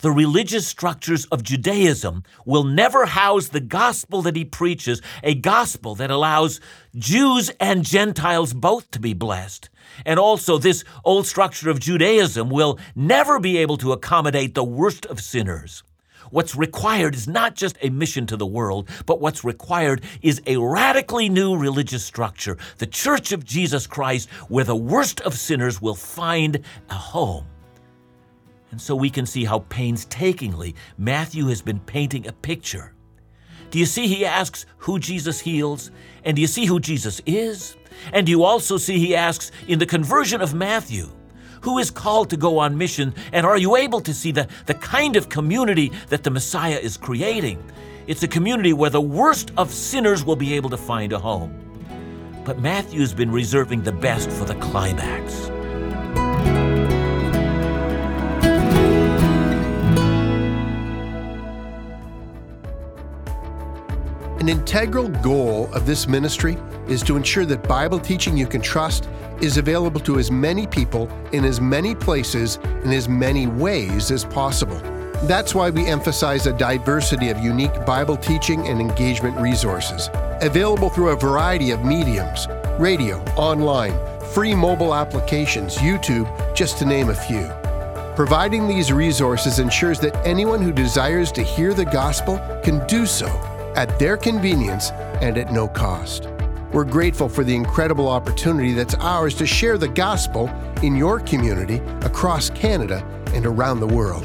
The 0.00 0.12
religious 0.12 0.66
structures 0.66 1.24
of 1.26 1.42
Judaism 1.42 2.22
will 2.44 2.64
never 2.64 3.06
house 3.06 3.48
the 3.48 3.60
gospel 3.60 4.22
that 4.22 4.36
he 4.36 4.44
preaches, 4.44 5.02
a 5.22 5.34
gospel 5.34 5.94
that 5.96 6.10
allows 6.10 6.60
Jews 6.94 7.50
and 7.60 7.84
Gentiles 7.84 8.52
both 8.54 8.90
to 8.92 9.00
be 9.00 9.14
blessed. 9.14 9.68
And 10.04 10.18
also, 10.18 10.58
this 10.58 10.84
old 11.04 11.26
structure 11.26 11.70
of 11.70 11.80
Judaism 11.80 12.50
will 12.50 12.78
never 12.94 13.38
be 13.38 13.58
able 13.58 13.76
to 13.78 13.92
accommodate 13.92 14.54
the 14.54 14.64
worst 14.64 15.06
of 15.06 15.20
sinners. 15.20 15.82
What's 16.30 16.56
required 16.56 17.14
is 17.14 17.28
not 17.28 17.54
just 17.54 17.76
a 17.82 17.90
mission 17.90 18.26
to 18.26 18.36
the 18.36 18.46
world, 18.46 18.88
but 19.06 19.20
what's 19.20 19.44
required 19.44 20.02
is 20.22 20.42
a 20.46 20.56
radically 20.56 21.28
new 21.28 21.56
religious 21.56 22.04
structure, 22.04 22.56
the 22.78 22.86
Church 22.86 23.32
of 23.32 23.44
Jesus 23.44 23.86
Christ, 23.86 24.28
where 24.48 24.64
the 24.64 24.74
worst 24.74 25.20
of 25.20 25.34
sinners 25.34 25.80
will 25.80 25.94
find 25.94 26.60
a 26.90 26.94
home. 26.94 27.46
And 28.70 28.80
so 28.80 28.96
we 28.96 29.10
can 29.10 29.26
see 29.26 29.44
how 29.44 29.60
painstakingly 29.68 30.74
Matthew 30.98 31.46
has 31.46 31.62
been 31.62 31.78
painting 31.78 32.26
a 32.26 32.32
picture. 32.32 32.92
Do 33.70 33.78
you 33.78 33.86
see 33.86 34.08
he 34.08 34.24
asks 34.24 34.66
who 34.78 34.98
Jesus 34.98 35.38
heals? 35.38 35.90
And 36.24 36.34
do 36.34 36.40
you 36.42 36.48
see 36.48 36.66
who 36.66 36.80
Jesus 36.80 37.20
is? 37.26 37.76
And 38.12 38.28
you 38.28 38.44
also 38.44 38.76
see 38.76 38.98
he 38.98 39.14
asks 39.14 39.50
in 39.66 39.78
the 39.78 39.86
conversion 39.86 40.40
of 40.40 40.54
Matthew, 40.54 41.10
who 41.62 41.78
is 41.78 41.90
called 41.90 42.28
to 42.30 42.36
go 42.36 42.58
on 42.58 42.76
mission? 42.76 43.14
And 43.32 43.46
are 43.46 43.56
you 43.56 43.76
able 43.76 44.00
to 44.02 44.12
see 44.12 44.32
the, 44.32 44.48
the 44.66 44.74
kind 44.74 45.16
of 45.16 45.30
community 45.30 45.92
that 46.10 46.22
the 46.22 46.30
Messiah 46.30 46.78
is 46.78 46.96
creating? 46.96 47.62
It's 48.06 48.22
a 48.22 48.28
community 48.28 48.74
where 48.74 48.90
the 48.90 49.00
worst 49.00 49.50
of 49.56 49.72
sinners 49.72 50.24
will 50.24 50.36
be 50.36 50.54
able 50.54 50.68
to 50.70 50.76
find 50.76 51.12
a 51.14 51.18
home. 51.18 51.58
But 52.44 52.58
Matthew's 52.58 53.14
been 53.14 53.32
reserving 53.32 53.82
the 53.82 53.92
best 53.92 54.30
for 54.30 54.44
the 54.44 54.56
climax. 54.56 55.50
An 64.44 64.50
integral 64.50 65.08
goal 65.08 65.72
of 65.72 65.86
this 65.86 66.06
ministry 66.06 66.58
is 66.86 67.02
to 67.04 67.16
ensure 67.16 67.46
that 67.46 67.66
Bible 67.66 67.98
teaching 67.98 68.36
you 68.36 68.46
can 68.46 68.60
trust 68.60 69.08
is 69.40 69.56
available 69.56 70.02
to 70.02 70.18
as 70.18 70.30
many 70.30 70.66
people 70.66 71.08
in 71.32 71.46
as 71.46 71.62
many 71.62 71.94
places 71.94 72.56
in 72.84 72.92
as 72.92 73.08
many 73.08 73.46
ways 73.46 74.10
as 74.10 74.22
possible. 74.22 74.76
That's 75.22 75.54
why 75.54 75.70
we 75.70 75.86
emphasize 75.86 76.46
a 76.46 76.52
diversity 76.52 77.30
of 77.30 77.38
unique 77.38 77.86
Bible 77.86 78.18
teaching 78.18 78.68
and 78.68 78.82
engagement 78.82 79.34
resources, 79.38 80.10
available 80.42 80.90
through 80.90 81.08
a 81.08 81.16
variety 81.16 81.70
of 81.70 81.82
mediums 81.82 82.46
radio, 82.78 83.24
online, 83.38 83.94
free 84.34 84.54
mobile 84.54 84.94
applications, 84.94 85.76
YouTube, 85.76 86.28
just 86.54 86.76
to 86.80 86.84
name 86.84 87.08
a 87.08 87.14
few. 87.14 87.50
Providing 88.14 88.68
these 88.68 88.92
resources 88.92 89.58
ensures 89.58 90.00
that 90.00 90.14
anyone 90.26 90.60
who 90.60 90.70
desires 90.70 91.32
to 91.32 91.42
hear 91.42 91.72
the 91.72 91.86
gospel 91.86 92.36
can 92.62 92.86
do 92.86 93.06
so 93.06 93.26
at 93.76 93.98
their 93.98 94.16
convenience 94.16 94.90
and 95.20 95.38
at 95.38 95.52
no 95.52 95.68
cost. 95.68 96.28
We're 96.72 96.84
grateful 96.84 97.28
for 97.28 97.44
the 97.44 97.54
incredible 97.54 98.08
opportunity 98.08 98.72
that's 98.72 98.94
ours 98.96 99.34
to 99.36 99.46
share 99.46 99.78
the 99.78 99.88
gospel 99.88 100.48
in 100.82 100.96
your 100.96 101.20
community 101.20 101.76
across 102.04 102.50
Canada 102.50 103.04
and 103.32 103.46
around 103.46 103.80
the 103.80 103.86
world. 103.86 104.24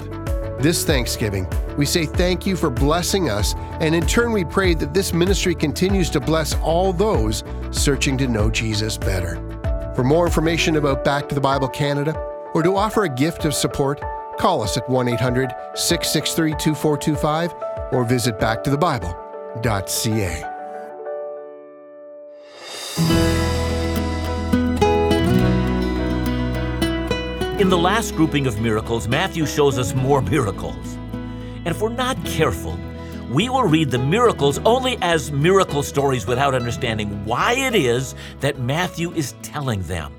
This 0.60 0.84
Thanksgiving, 0.84 1.48
we 1.78 1.86
say 1.86 2.06
thank 2.06 2.46
you 2.46 2.56
for 2.56 2.70
blessing 2.70 3.30
us, 3.30 3.54
and 3.80 3.96
in 3.96 4.06
turn, 4.06 4.34
we 4.34 4.44
pray 4.44 4.74
that 4.74 4.94
this 4.94 5.14
ministry 5.14 5.56
continues 5.56 6.10
to 6.10 6.20
bless 6.20 6.56
all 6.56 6.92
those 6.92 7.44
searching 7.72 8.18
to 8.18 8.28
know 8.28 8.50
Jesus 8.50 8.98
better. 8.98 9.36
For 9.96 10.04
more 10.04 10.26
information 10.26 10.76
about 10.76 11.04
Back 11.06 11.30
to 11.30 11.36
the 11.36 11.42
Bible 11.42 11.70
Canada, 11.70 12.14
or 12.54 12.64
to 12.64 12.76
offer 12.76 13.04
a 13.04 13.10
gift 13.10 13.46
of 13.46 13.54
support, 13.54 14.02
call 14.38 14.62
us 14.62 14.76
at 14.76 14.90
1 14.90 15.08
800 15.08 15.50
663 15.76 16.52
2425 16.52 17.54
or 17.92 18.04
visit 18.04 18.40
In 27.60 27.70
the 27.70 27.78
last 27.78 28.16
grouping 28.16 28.46
of 28.46 28.62
miracles, 28.62 29.08
Matthew 29.08 29.48
shows 29.48 29.80
us 29.80 29.96
more 29.96 30.22
miracles. 30.22 30.96
And 31.66 31.68
if 31.68 31.82
we're 31.82 31.90
not 31.90 32.24
careful, 32.26 32.78
we 33.32 33.50
will 33.50 33.64
read 33.64 33.90
the 33.90 33.98
miracles 33.98 34.60
only 34.66 34.98
as 35.02 35.32
miracle 35.32 35.82
stories 35.82 36.28
without 36.28 36.54
understanding 36.54 37.26
why 37.26 37.54
it 37.54 37.74
is 37.74 38.14
that 38.42 38.60
Matthew 38.60 39.12
is 39.14 39.34
telling 39.42 39.82
them. 39.84 40.19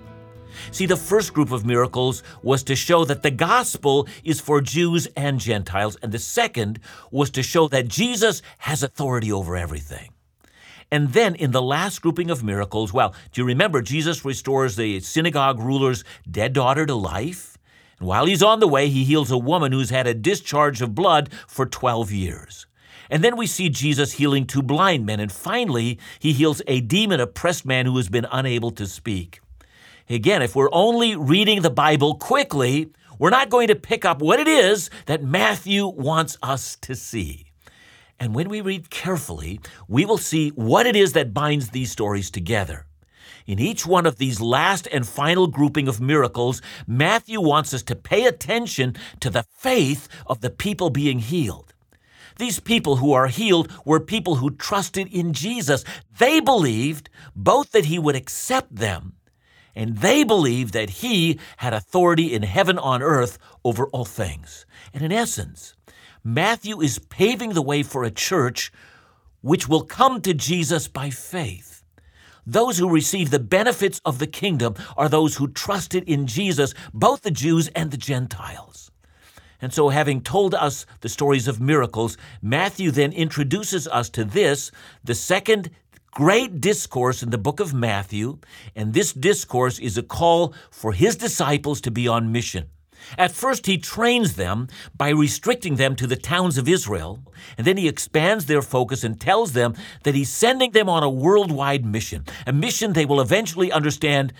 See, 0.70 0.86
the 0.86 0.96
first 0.96 1.34
group 1.34 1.50
of 1.50 1.66
miracles 1.66 2.22
was 2.42 2.62
to 2.64 2.76
show 2.76 3.04
that 3.04 3.22
the 3.22 3.30
gospel 3.30 4.08
is 4.24 4.40
for 4.40 4.60
Jews 4.60 5.06
and 5.16 5.40
Gentiles, 5.40 5.96
and 6.02 6.12
the 6.12 6.18
second 6.18 6.80
was 7.10 7.30
to 7.30 7.42
show 7.42 7.68
that 7.68 7.88
Jesus 7.88 8.42
has 8.58 8.82
authority 8.82 9.32
over 9.32 9.56
everything. 9.56 10.10
And 10.92 11.12
then 11.12 11.34
in 11.36 11.52
the 11.52 11.62
last 11.62 12.02
grouping 12.02 12.30
of 12.30 12.42
miracles, 12.42 12.92
well, 12.92 13.14
do 13.32 13.40
you 13.40 13.46
remember 13.46 13.80
Jesus 13.80 14.24
restores 14.24 14.74
the 14.74 15.00
synagogue 15.00 15.60
ruler's 15.60 16.04
dead 16.28 16.52
daughter 16.52 16.84
to 16.84 16.94
life? 16.94 17.56
And 17.98 18.08
while 18.08 18.26
he's 18.26 18.42
on 18.42 18.60
the 18.60 18.68
way, 18.68 18.88
he 18.88 19.04
heals 19.04 19.30
a 19.30 19.38
woman 19.38 19.72
who's 19.72 19.90
had 19.90 20.06
a 20.06 20.14
discharge 20.14 20.82
of 20.82 20.94
blood 20.94 21.30
for 21.46 21.66
12 21.66 22.10
years. 22.10 22.66
And 23.08 23.22
then 23.22 23.36
we 23.36 23.46
see 23.46 23.68
Jesus 23.68 24.12
healing 24.12 24.46
two 24.46 24.62
blind 24.62 25.04
men. 25.04 25.20
And 25.20 25.30
finally, 25.30 25.98
he 26.18 26.32
heals 26.32 26.62
a 26.66 26.80
demon 26.80 27.20
oppressed 27.20 27.66
man 27.66 27.86
who 27.86 27.96
has 27.96 28.08
been 28.08 28.26
unable 28.30 28.70
to 28.72 28.86
speak. 28.86 29.40
Again, 30.10 30.42
if 30.42 30.56
we're 30.56 30.68
only 30.72 31.14
reading 31.14 31.62
the 31.62 31.70
Bible 31.70 32.16
quickly, 32.16 32.88
we're 33.20 33.30
not 33.30 33.48
going 33.48 33.68
to 33.68 33.76
pick 33.76 34.04
up 34.04 34.20
what 34.20 34.40
it 34.40 34.48
is 34.48 34.90
that 35.06 35.22
Matthew 35.22 35.86
wants 35.86 36.36
us 36.42 36.76
to 36.80 36.96
see. 36.96 37.46
And 38.18 38.34
when 38.34 38.48
we 38.48 38.60
read 38.60 38.90
carefully, 38.90 39.60
we 39.86 40.04
will 40.04 40.18
see 40.18 40.48
what 40.50 40.88
it 40.88 40.96
is 40.96 41.12
that 41.12 41.32
binds 41.32 41.70
these 41.70 41.92
stories 41.92 42.28
together. 42.28 42.86
In 43.46 43.60
each 43.60 43.86
one 43.86 44.04
of 44.04 44.16
these 44.16 44.40
last 44.40 44.88
and 44.90 45.06
final 45.06 45.46
grouping 45.46 45.86
of 45.86 46.00
miracles, 46.00 46.60
Matthew 46.88 47.40
wants 47.40 47.72
us 47.72 47.84
to 47.84 47.94
pay 47.94 48.26
attention 48.26 48.96
to 49.20 49.30
the 49.30 49.44
faith 49.58 50.08
of 50.26 50.40
the 50.40 50.50
people 50.50 50.90
being 50.90 51.20
healed. 51.20 51.72
These 52.36 52.58
people 52.58 52.96
who 52.96 53.12
are 53.12 53.28
healed 53.28 53.70
were 53.84 54.00
people 54.00 54.36
who 54.36 54.50
trusted 54.50 55.06
in 55.12 55.34
Jesus. 55.34 55.84
They 56.18 56.40
believed 56.40 57.10
both 57.36 57.70
that 57.70 57.84
he 57.84 58.00
would 58.00 58.16
accept 58.16 58.74
them 58.74 59.14
and 59.80 59.96
they 59.96 60.24
believed 60.24 60.74
that 60.74 60.90
he 60.90 61.40
had 61.56 61.72
authority 61.72 62.34
in 62.34 62.42
heaven 62.42 62.78
on 62.78 63.02
earth 63.02 63.38
over 63.64 63.86
all 63.86 64.04
things. 64.04 64.66
And 64.92 65.02
in 65.02 65.10
essence, 65.10 65.74
Matthew 66.22 66.82
is 66.82 66.98
paving 66.98 67.54
the 67.54 67.62
way 67.62 67.82
for 67.82 68.04
a 68.04 68.10
church 68.10 68.70
which 69.40 69.68
will 69.68 69.84
come 69.84 70.20
to 70.20 70.34
Jesus 70.34 70.86
by 70.86 71.08
faith. 71.08 71.82
Those 72.44 72.76
who 72.76 72.90
receive 72.90 73.30
the 73.30 73.38
benefits 73.38 74.02
of 74.04 74.18
the 74.18 74.26
kingdom 74.26 74.74
are 74.98 75.08
those 75.08 75.36
who 75.36 75.48
trusted 75.48 76.04
in 76.04 76.26
Jesus, 76.26 76.74
both 76.92 77.22
the 77.22 77.30
Jews 77.30 77.68
and 77.68 77.90
the 77.90 77.96
Gentiles. 77.96 78.90
And 79.62 79.72
so, 79.72 79.88
having 79.88 80.20
told 80.20 80.54
us 80.54 80.84
the 81.00 81.08
stories 81.08 81.48
of 81.48 81.58
miracles, 81.58 82.18
Matthew 82.42 82.90
then 82.90 83.12
introduces 83.12 83.88
us 83.88 84.10
to 84.10 84.26
this, 84.26 84.70
the 85.02 85.14
second 85.14 85.70
great 86.10 86.60
discourse 86.60 87.22
in 87.22 87.30
the 87.30 87.38
book 87.38 87.60
of 87.60 87.74
Matthew. 87.74 88.38
And 88.74 88.92
this 88.92 89.12
discourse 89.12 89.78
is 89.78 89.96
a 89.96 90.02
call 90.02 90.54
for 90.70 90.92
his 90.92 91.16
disciples 91.16 91.80
to 91.82 91.90
be 91.90 92.08
on 92.08 92.32
mission. 92.32 92.66
At 93.16 93.32
first, 93.32 93.66
he 93.66 93.78
trains 93.78 94.34
them 94.34 94.68
by 94.96 95.08
restricting 95.08 95.76
them 95.76 95.96
to 95.96 96.06
the 96.06 96.16
towns 96.16 96.58
of 96.58 96.68
Israel, 96.68 97.20
and 97.56 97.66
then 97.66 97.78
he 97.78 97.88
expands 97.88 98.46
their 98.46 98.60
focus 98.60 99.04
and 99.04 99.18
tells 99.18 99.52
them 99.52 99.74
that 100.04 100.14
he's 100.14 100.30
sending 100.30 100.72
them 100.72 100.88
on 100.88 101.02
a 101.02 101.08
worldwide 101.08 101.84
mission, 101.84 102.24
a 102.46 102.52
mission 102.52 102.92
they 102.92 103.06
will 103.06 103.20
eventually 103.20 103.72
understand 103.72 104.34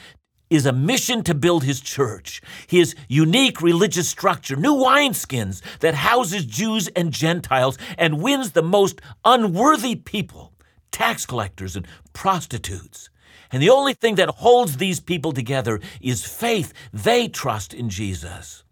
is 0.50 0.67
a 0.67 0.73
mission 0.73 1.23
to 1.23 1.33
build 1.33 1.62
his 1.62 1.81
church, 1.81 2.43
his 2.67 2.97
unique 3.09 3.62
religious 3.62 4.09
structure, 4.09 4.57
new 4.57 4.75
wineskins 4.75 5.62
that 5.79 5.95
houses 5.95 6.45
Jews 6.45 6.89
and 6.89 7.12
Gentiles 7.12 7.79
and 7.97 8.21
wins 8.21 8.50
the 8.50 8.62
most 8.62 9.00
unworthy 9.25 9.95
people, 9.95 10.50
tax 10.90 11.26
collectors 11.26 11.76
and 11.76 11.87
prostitutes. 12.12 13.11
And 13.52 13.62
the 13.62 13.70
only 13.70 13.94
thing 13.94 14.14
that 14.16 14.28
holds 14.28 14.76
these 14.76 15.00
people 15.00 15.32
together 15.32 15.80
is 16.00 16.25
faith. 16.25 16.73
They 16.92 17.28
trust 17.28 17.75
in 17.75 17.88
Jesus. 17.88 18.64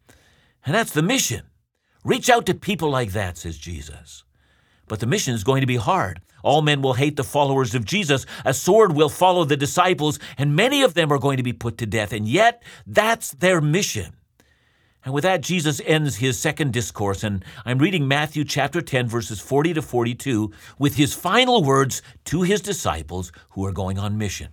And 0.65 0.75
that's 0.75 0.93
the 0.93 1.03
mission. 1.03 1.43
Reach 2.05 2.31
out 2.31 2.47
to 2.47 2.55
people 2.55 2.91
like 2.91 3.13
that, 3.13 3.39
says 3.39 3.59
Jesus. 3.59 4.25
But 4.87 5.01
the 5.01 5.07
mission 5.07 5.35
is 5.35 5.45
going 5.45 5.61
to 5.63 5.67
be 5.67 5.77
hard. 5.77 6.21
All 6.43 6.63
men 6.63 6.83
will 6.83 6.95
hate 6.95 7.17
the 7.17 7.25
followers 7.25 7.75
of 7.75 7.85
Jesus. 7.85 8.25
A 8.45 8.55
sword 8.55 8.93
will 8.93 9.09
follow 9.09 9.45
the 9.45 9.57
disciples, 9.57 10.19
and 10.37 10.55
many 10.55 10.83
of 10.83 10.95
them 10.95 11.13
are 11.13 11.19
going 11.19 11.37
to 11.37 11.43
be 11.43 11.53
put 11.53 11.79
to 11.79 11.87
death. 11.87 12.13
And 12.13 12.29
yet, 12.29 12.63
that's 12.87 13.33
their 13.33 13.61
mission. 13.61 14.15
And 15.05 15.15
with 15.15 15.23
that, 15.25 15.43
Jesus 15.43 15.81
ends 15.85 16.17
his 16.17 16.39
second 16.39 16.73
discourse, 16.73 17.23
and 17.23 17.45
I'm 17.65 17.79
reading 17.79 18.09
Matthew 18.09 18.45
chapter 18.45 18.83
10, 18.83 19.07
verses 19.07 19.41
40 19.41 19.75
to 19.75 19.83
42, 19.83 20.53
with 20.79 20.97
his 20.97 21.15
final 21.15 21.63
words 21.63 22.03
to 22.27 22.43
his 22.43 22.61
disciples 22.61 23.33
who 23.51 23.65
are 23.65 23.73
going 23.73 23.99
on 23.99 24.19
mission. 24.19 24.49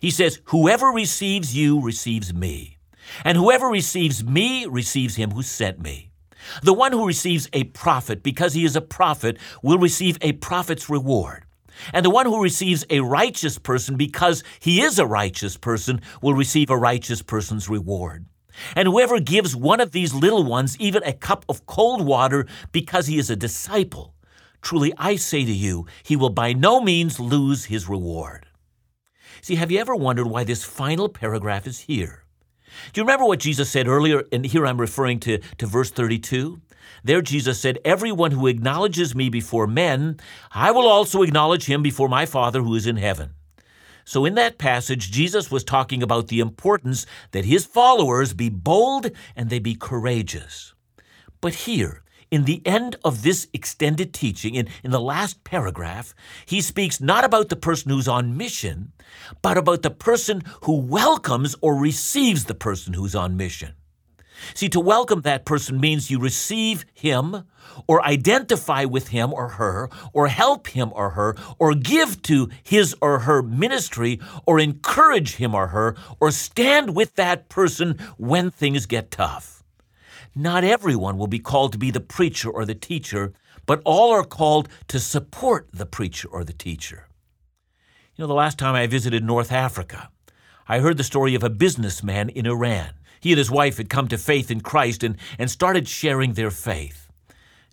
He 0.00 0.10
says, 0.10 0.40
Whoever 0.44 0.88
receives 0.88 1.56
you 1.56 1.80
receives 1.80 2.34
me, 2.34 2.78
and 3.24 3.38
whoever 3.38 3.68
receives 3.68 4.22
me 4.22 4.66
receives 4.66 5.16
him 5.16 5.30
who 5.30 5.42
sent 5.42 5.80
me. 5.80 6.10
The 6.62 6.74
one 6.74 6.92
who 6.92 7.06
receives 7.06 7.48
a 7.52 7.64
prophet 7.64 8.22
because 8.22 8.54
he 8.54 8.64
is 8.64 8.76
a 8.76 8.80
prophet 8.80 9.38
will 9.62 9.78
receive 9.78 10.18
a 10.20 10.32
prophet's 10.32 10.88
reward. 10.88 11.44
And 11.92 12.04
the 12.04 12.10
one 12.10 12.26
who 12.26 12.42
receives 12.42 12.84
a 12.90 13.00
righteous 13.00 13.58
person 13.58 13.96
because 13.96 14.42
he 14.58 14.82
is 14.82 14.98
a 14.98 15.06
righteous 15.06 15.56
person 15.56 16.00
will 16.20 16.34
receive 16.34 16.68
a 16.70 16.76
righteous 16.76 17.22
person's 17.22 17.68
reward. 17.68 18.26
And 18.76 18.88
whoever 18.88 19.20
gives 19.20 19.56
one 19.56 19.80
of 19.80 19.92
these 19.92 20.14
little 20.14 20.44
ones 20.44 20.76
even 20.78 21.02
a 21.04 21.12
cup 21.12 21.44
of 21.48 21.66
cold 21.66 22.04
water 22.04 22.46
because 22.72 23.06
he 23.06 23.18
is 23.18 23.30
a 23.30 23.36
disciple, 23.36 24.14
truly 24.62 24.92
I 24.98 25.16
say 25.16 25.44
to 25.44 25.52
you, 25.52 25.86
he 26.02 26.16
will 26.16 26.30
by 26.30 26.52
no 26.52 26.80
means 26.80 27.20
lose 27.20 27.66
his 27.66 27.88
reward. 27.88 28.46
See, 29.42 29.54
have 29.54 29.70
you 29.70 29.78
ever 29.78 29.96
wondered 29.96 30.26
why 30.26 30.44
this 30.44 30.64
final 30.64 31.08
paragraph 31.08 31.66
is 31.66 31.80
here? 31.80 32.24
Do 32.92 33.00
you 33.00 33.04
remember 33.04 33.24
what 33.24 33.40
Jesus 33.40 33.70
said 33.70 33.88
earlier? 33.88 34.24
And 34.32 34.44
here 34.44 34.66
I'm 34.66 34.80
referring 34.80 35.20
to, 35.20 35.38
to 35.58 35.66
verse 35.66 35.90
32. 35.90 36.60
There, 37.02 37.22
Jesus 37.22 37.58
said, 37.58 37.78
Everyone 37.84 38.32
who 38.32 38.46
acknowledges 38.46 39.14
me 39.14 39.28
before 39.28 39.66
men, 39.66 40.18
I 40.52 40.70
will 40.70 40.86
also 40.86 41.22
acknowledge 41.22 41.64
him 41.64 41.82
before 41.82 42.08
my 42.08 42.26
Father 42.26 42.62
who 42.62 42.74
is 42.74 42.86
in 42.86 42.96
heaven. 42.96 43.30
So, 44.10 44.24
in 44.24 44.34
that 44.34 44.58
passage, 44.58 45.12
Jesus 45.12 45.52
was 45.52 45.62
talking 45.62 46.02
about 46.02 46.26
the 46.26 46.40
importance 46.40 47.06
that 47.30 47.44
his 47.44 47.64
followers 47.64 48.34
be 48.34 48.48
bold 48.48 49.12
and 49.36 49.48
they 49.48 49.60
be 49.60 49.76
courageous. 49.76 50.74
But 51.40 51.54
here, 51.54 52.02
in 52.28 52.42
the 52.42 52.60
end 52.66 52.96
of 53.04 53.22
this 53.22 53.46
extended 53.52 54.12
teaching, 54.12 54.56
in, 54.56 54.66
in 54.82 54.90
the 54.90 55.00
last 55.00 55.44
paragraph, 55.44 56.12
he 56.44 56.60
speaks 56.60 57.00
not 57.00 57.22
about 57.22 57.50
the 57.50 57.54
person 57.54 57.92
who's 57.92 58.08
on 58.08 58.36
mission, 58.36 58.90
but 59.42 59.56
about 59.56 59.82
the 59.82 59.92
person 59.92 60.42
who 60.62 60.80
welcomes 60.80 61.54
or 61.60 61.76
receives 61.76 62.46
the 62.46 62.54
person 62.56 62.94
who's 62.94 63.14
on 63.14 63.36
mission. 63.36 63.74
See, 64.54 64.68
to 64.70 64.80
welcome 64.80 65.22
that 65.22 65.44
person 65.44 65.80
means 65.80 66.10
you 66.10 66.18
receive 66.18 66.84
him, 66.92 67.44
or 67.86 68.04
identify 68.04 68.84
with 68.84 69.08
him 69.08 69.32
or 69.32 69.48
her, 69.50 69.88
or 70.12 70.28
help 70.28 70.68
him 70.68 70.92
or 70.94 71.10
her, 71.10 71.36
or 71.58 71.74
give 71.74 72.22
to 72.22 72.48
his 72.62 72.94
or 73.00 73.20
her 73.20 73.42
ministry, 73.42 74.20
or 74.46 74.58
encourage 74.58 75.36
him 75.36 75.54
or 75.54 75.68
her, 75.68 75.96
or 76.20 76.30
stand 76.30 76.94
with 76.94 77.14
that 77.14 77.48
person 77.48 77.98
when 78.16 78.50
things 78.50 78.86
get 78.86 79.10
tough. 79.10 79.62
Not 80.34 80.64
everyone 80.64 81.18
will 81.18 81.26
be 81.26 81.38
called 81.38 81.72
to 81.72 81.78
be 81.78 81.90
the 81.90 82.00
preacher 82.00 82.50
or 82.50 82.64
the 82.64 82.74
teacher, 82.74 83.32
but 83.66 83.82
all 83.84 84.10
are 84.10 84.24
called 84.24 84.68
to 84.88 85.00
support 85.00 85.68
the 85.72 85.86
preacher 85.86 86.28
or 86.28 86.44
the 86.44 86.52
teacher. 86.52 87.08
You 88.16 88.22
know, 88.22 88.28
the 88.28 88.34
last 88.34 88.58
time 88.58 88.74
I 88.74 88.86
visited 88.86 89.24
North 89.24 89.52
Africa, 89.52 90.10
I 90.68 90.78
heard 90.78 90.98
the 90.98 91.04
story 91.04 91.34
of 91.34 91.42
a 91.42 91.50
businessman 91.50 92.28
in 92.28 92.46
Iran. 92.46 92.90
He 93.20 93.32
and 93.32 93.38
his 93.38 93.50
wife 93.50 93.76
had 93.76 93.90
come 93.90 94.08
to 94.08 94.18
faith 94.18 94.50
in 94.50 94.62
Christ 94.62 95.04
and, 95.04 95.16
and 95.38 95.50
started 95.50 95.86
sharing 95.86 96.32
their 96.32 96.50
faith. 96.50 97.10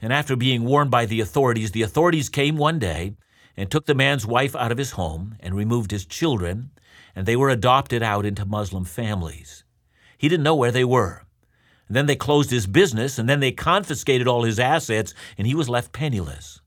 And 0.01 0.13
after 0.13 0.35
being 0.35 0.65
warned 0.65 0.91
by 0.91 1.05
the 1.05 1.21
authorities, 1.21 1.71
the 1.71 1.81
authorities 1.81 2.29
came 2.29 2.57
one 2.57 2.77
day 2.77 3.15
and 3.55 3.71
took 3.71 3.85
the 3.85 3.95
man's 3.95 4.25
wife 4.25 4.55
out 4.55 4.71
of 4.71 4.77
his 4.77 4.91
home 4.91 5.35
and 5.39 5.55
removed 5.55 5.91
his 5.91 6.05
children, 6.05 6.69
and 7.15 7.25
they 7.25 7.35
were 7.35 7.49
adopted 7.49 8.03
out 8.03 8.25
into 8.25 8.45
Muslim 8.45 8.85
families. 8.85 9.63
He 10.17 10.29
didn't 10.29 10.43
know 10.43 10.55
where 10.55 10.71
they 10.71 10.83
were. 10.83 11.23
And 11.87 11.95
then 11.95 12.05
they 12.05 12.15
closed 12.15 12.51
his 12.51 12.67
business, 12.67 13.17
and 13.17 13.27
then 13.27 13.39
they 13.39 13.51
confiscated 13.51 14.27
all 14.27 14.43
his 14.43 14.59
assets, 14.59 15.13
and 15.37 15.47
he 15.47 15.55
was 15.55 15.69
left 15.69 15.93
penniless. 15.93 16.61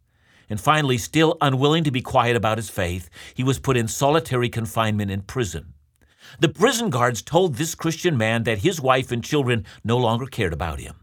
And 0.48 0.60
finally, 0.60 0.98
still 0.98 1.36
unwilling 1.40 1.84
to 1.84 1.92
be 1.92 2.00
quiet 2.00 2.34
about 2.34 2.58
his 2.58 2.70
faith, 2.70 3.08
he 3.34 3.44
was 3.44 3.60
put 3.60 3.76
in 3.76 3.86
solitary 3.86 4.48
confinement 4.48 5.10
in 5.10 5.22
prison. 5.22 5.74
The 6.38 6.48
prison 6.48 6.90
guards 6.90 7.22
told 7.22 7.54
this 7.54 7.74
Christian 7.74 8.16
man 8.16 8.44
that 8.44 8.58
his 8.58 8.80
wife 8.80 9.10
and 9.10 9.24
children 9.24 9.64
no 9.82 9.96
longer 9.96 10.26
cared 10.26 10.52
about 10.52 10.80
him. 10.80 10.96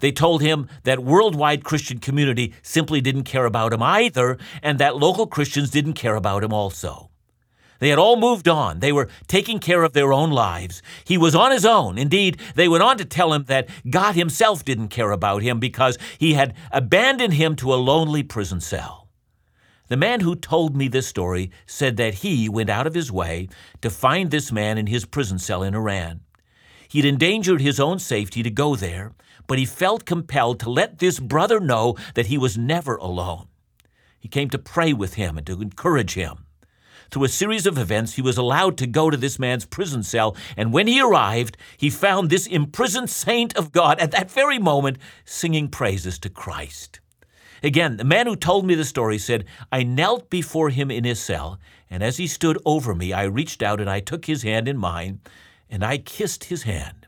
They 0.00 0.12
told 0.12 0.42
him 0.42 0.68
that 0.84 1.02
worldwide 1.02 1.64
Christian 1.64 1.98
community 1.98 2.54
simply 2.62 3.00
didn't 3.00 3.24
care 3.24 3.46
about 3.46 3.72
him 3.72 3.82
either, 3.82 4.38
and 4.62 4.78
that 4.78 4.96
local 4.96 5.26
Christians 5.26 5.70
didn't 5.70 5.94
care 5.94 6.14
about 6.14 6.44
him 6.44 6.52
also. 6.52 7.10
They 7.80 7.90
had 7.90 7.98
all 7.98 8.16
moved 8.16 8.48
on. 8.48 8.80
They 8.80 8.92
were 8.92 9.08
taking 9.28 9.60
care 9.60 9.84
of 9.84 9.92
their 9.92 10.12
own 10.12 10.30
lives. 10.30 10.82
He 11.04 11.16
was 11.16 11.34
on 11.34 11.52
his 11.52 11.64
own. 11.64 11.96
Indeed, 11.96 12.40
they 12.54 12.68
went 12.68 12.82
on 12.82 12.98
to 12.98 13.04
tell 13.04 13.32
him 13.32 13.44
that 13.44 13.68
God 13.88 14.14
himself 14.14 14.64
didn't 14.64 14.88
care 14.88 15.12
about 15.12 15.42
him 15.42 15.60
because 15.60 15.96
he 16.18 16.34
had 16.34 16.54
abandoned 16.72 17.34
him 17.34 17.54
to 17.56 17.72
a 17.72 17.76
lonely 17.76 18.22
prison 18.22 18.60
cell. 18.60 19.07
The 19.88 19.96
man 19.96 20.20
who 20.20 20.36
told 20.36 20.76
me 20.76 20.88
this 20.88 21.06
story 21.06 21.50
said 21.66 21.96
that 21.96 22.16
he 22.16 22.48
went 22.48 22.68
out 22.68 22.86
of 22.86 22.94
his 22.94 23.10
way 23.10 23.48
to 23.80 23.88
find 23.88 24.30
this 24.30 24.52
man 24.52 24.76
in 24.76 24.86
his 24.86 25.06
prison 25.06 25.38
cell 25.38 25.62
in 25.62 25.74
Iran. 25.74 26.20
He'd 26.88 27.06
endangered 27.06 27.62
his 27.62 27.80
own 27.80 27.98
safety 27.98 28.42
to 28.42 28.50
go 28.50 28.76
there, 28.76 29.12
but 29.46 29.58
he 29.58 29.64
felt 29.64 30.04
compelled 30.04 30.60
to 30.60 30.70
let 30.70 30.98
this 30.98 31.18
brother 31.18 31.58
know 31.58 31.96
that 32.14 32.26
he 32.26 32.36
was 32.36 32.58
never 32.58 32.96
alone. 32.96 33.48
He 34.20 34.28
came 34.28 34.50
to 34.50 34.58
pray 34.58 34.92
with 34.92 35.14
him 35.14 35.38
and 35.38 35.46
to 35.46 35.62
encourage 35.62 36.14
him. 36.14 36.44
Through 37.10 37.24
a 37.24 37.28
series 37.28 37.66
of 37.66 37.78
events, 37.78 38.14
he 38.14 38.22
was 38.22 38.36
allowed 38.36 38.76
to 38.78 38.86
go 38.86 39.08
to 39.08 39.16
this 39.16 39.38
man's 39.38 39.64
prison 39.64 40.02
cell, 40.02 40.36
and 40.54 40.74
when 40.74 40.86
he 40.86 41.00
arrived, 41.00 41.56
he 41.78 41.88
found 41.88 42.28
this 42.28 42.46
imprisoned 42.46 43.08
saint 43.08 43.56
of 43.56 43.72
God 43.72 43.98
at 43.98 44.10
that 44.10 44.30
very 44.30 44.58
moment 44.58 44.98
singing 45.24 45.68
praises 45.68 46.18
to 46.18 46.28
Christ. 46.28 47.00
Again, 47.62 47.96
the 47.96 48.04
man 48.04 48.26
who 48.26 48.36
told 48.36 48.66
me 48.66 48.74
the 48.74 48.84
story 48.84 49.18
said, 49.18 49.44
I 49.72 49.82
knelt 49.82 50.30
before 50.30 50.70
him 50.70 50.90
in 50.90 51.04
his 51.04 51.20
cell, 51.20 51.58
and 51.90 52.02
as 52.02 52.16
he 52.16 52.26
stood 52.26 52.58
over 52.64 52.94
me, 52.94 53.12
I 53.12 53.24
reached 53.24 53.62
out 53.62 53.80
and 53.80 53.90
I 53.90 54.00
took 54.00 54.26
his 54.26 54.42
hand 54.42 54.68
in 54.68 54.76
mine, 54.76 55.20
and 55.68 55.84
I 55.84 55.98
kissed 55.98 56.44
his 56.44 56.62
hand. 56.62 57.06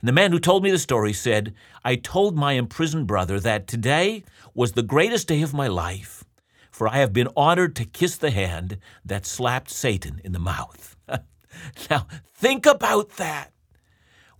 And 0.00 0.08
the 0.08 0.12
man 0.12 0.32
who 0.32 0.38
told 0.38 0.62
me 0.62 0.70
the 0.70 0.78
story 0.78 1.12
said, 1.12 1.54
I 1.84 1.96
told 1.96 2.36
my 2.36 2.52
imprisoned 2.52 3.06
brother 3.06 3.38
that 3.40 3.66
today 3.66 4.24
was 4.54 4.72
the 4.72 4.82
greatest 4.82 5.28
day 5.28 5.42
of 5.42 5.54
my 5.54 5.66
life, 5.66 6.24
for 6.70 6.88
I 6.88 6.98
have 6.98 7.12
been 7.12 7.28
honored 7.36 7.76
to 7.76 7.84
kiss 7.84 8.16
the 8.16 8.30
hand 8.30 8.78
that 9.04 9.26
slapped 9.26 9.70
Satan 9.70 10.20
in 10.24 10.32
the 10.32 10.38
mouth. 10.38 10.96
now, 11.90 12.06
think 12.34 12.66
about 12.66 13.16
that. 13.16 13.52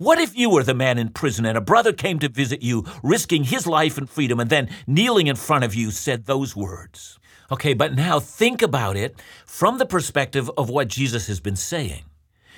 What 0.00 0.18
if 0.18 0.34
you 0.34 0.48
were 0.48 0.62
the 0.62 0.72
man 0.72 0.96
in 0.96 1.10
prison 1.10 1.44
and 1.44 1.58
a 1.58 1.60
brother 1.60 1.92
came 1.92 2.18
to 2.20 2.30
visit 2.30 2.62
you, 2.62 2.86
risking 3.02 3.44
his 3.44 3.66
life 3.66 3.98
and 3.98 4.08
freedom, 4.08 4.40
and 4.40 4.48
then 4.48 4.70
kneeling 4.86 5.26
in 5.26 5.36
front 5.36 5.62
of 5.62 5.74
you 5.74 5.90
said 5.90 6.24
those 6.24 6.56
words? 6.56 7.18
Okay, 7.52 7.74
but 7.74 7.94
now 7.94 8.18
think 8.18 8.62
about 8.62 8.96
it 8.96 9.20
from 9.44 9.76
the 9.76 9.84
perspective 9.84 10.50
of 10.56 10.70
what 10.70 10.88
Jesus 10.88 11.26
has 11.26 11.38
been 11.38 11.54
saying. 11.54 12.04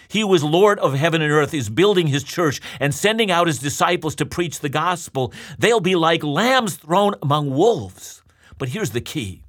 He 0.07 0.21
who 0.21 0.33
is 0.35 0.45
Lord 0.45 0.79
of 0.79 0.95
heaven 0.95 1.21
and 1.21 1.33
earth 1.33 1.53
is 1.53 1.69
building 1.69 2.07
his 2.07 2.23
church 2.23 2.61
and 2.79 2.95
sending 2.95 3.29
out 3.29 3.49
his 3.49 3.59
disciples 3.59 4.15
to 4.15 4.25
preach 4.25 4.61
the 4.61 4.69
gospel. 4.69 5.33
They'll 5.59 5.81
be 5.81 5.97
like 5.97 6.23
lambs 6.23 6.77
thrown 6.77 7.17
among 7.23 7.51
wolves. 7.51 8.23
But 8.57 8.69
here's 8.69 8.91
the 8.91 9.01
key 9.01 9.43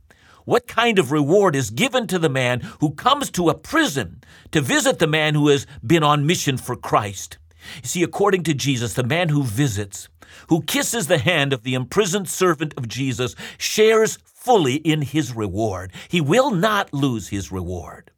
what 0.46 0.66
kind 0.66 0.98
of 0.98 1.12
reward 1.12 1.56
is 1.56 1.70
given 1.70 2.08
to 2.08 2.18
the 2.18 2.28
man 2.28 2.62
who 2.80 2.96
comes 2.96 3.30
to 3.30 3.50
a 3.50 3.54
prison 3.54 4.24
to 4.52 4.62
visit 4.62 4.98
the 4.98 5.06
man 5.06 5.36
who 5.36 5.50
has 5.50 5.68
been 5.86 6.02
on 6.02 6.26
mission 6.26 6.58
for 6.58 6.76
Christ? 6.76 7.38
You 7.82 7.88
see, 7.88 8.04
according 8.04 8.44
to 8.44 8.54
Jesus, 8.54 8.94
the 8.94 9.04
man 9.04 9.30
who 9.30 9.44
visits, 9.44 10.10
who 10.50 10.62
kisses 10.64 11.08
the 11.08 11.18
hand 11.18 11.54
of 11.54 11.64
the 11.64 11.74
imprisoned 11.74 12.30
servant 12.30 12.74
of 12.78 12.88
Jesus, 12.88 13.36
shares 13.58 14.18
fully 14.26 14.76
in 14.76 15.02
his 15.02 15.34
reward. 15.34 15.92
He 16.10 16.22
will 16.22 16.52
not 16.52 16.94
lose 16.94 17.30
his 17.30 17.52
reward. 17.52 18.12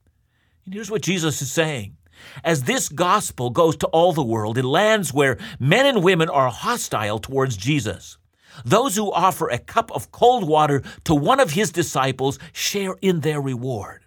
And 0.65 0.73
here's 0.73 0.91
what 0.91 1.03
Jesus 1.03 1.41
is 1.41 1.51
saying. 1.51 1.97
As 2.43 2.63
this 2.63 2.89
gospel 2.89 3.49
goes 3.49 3.75
to 3.77 3.88
all 3.88 4.13
the 4.13 4.23
world 4.23 4.58
in 4.58 4.65
lands 4.65 5.13
where 5.13 5.38
men 5.60 5.86
and 5.86 6.03
women 6.03 6.29
are 6.29 6.49
hostile 6.49 7.19
towards 7.19 7.58
Jesus, 7.58 8.17
those 8.63 8.95
who 8.95 9.12
offer 9.12 9.49
a 9.49 9.60
cup 9.60 9.91
of 9.91 10.12
cold 10.12 10.47
water 10.47 10.81
to 11.03 11.13
one 11.13 11.39
of 11.39 11.51
his 11.51 11.71
disciples 11.71 12.39
share 12.53 12.95
in 13.01 13.19
their 13.19 13.41
reward. 13.41 14.05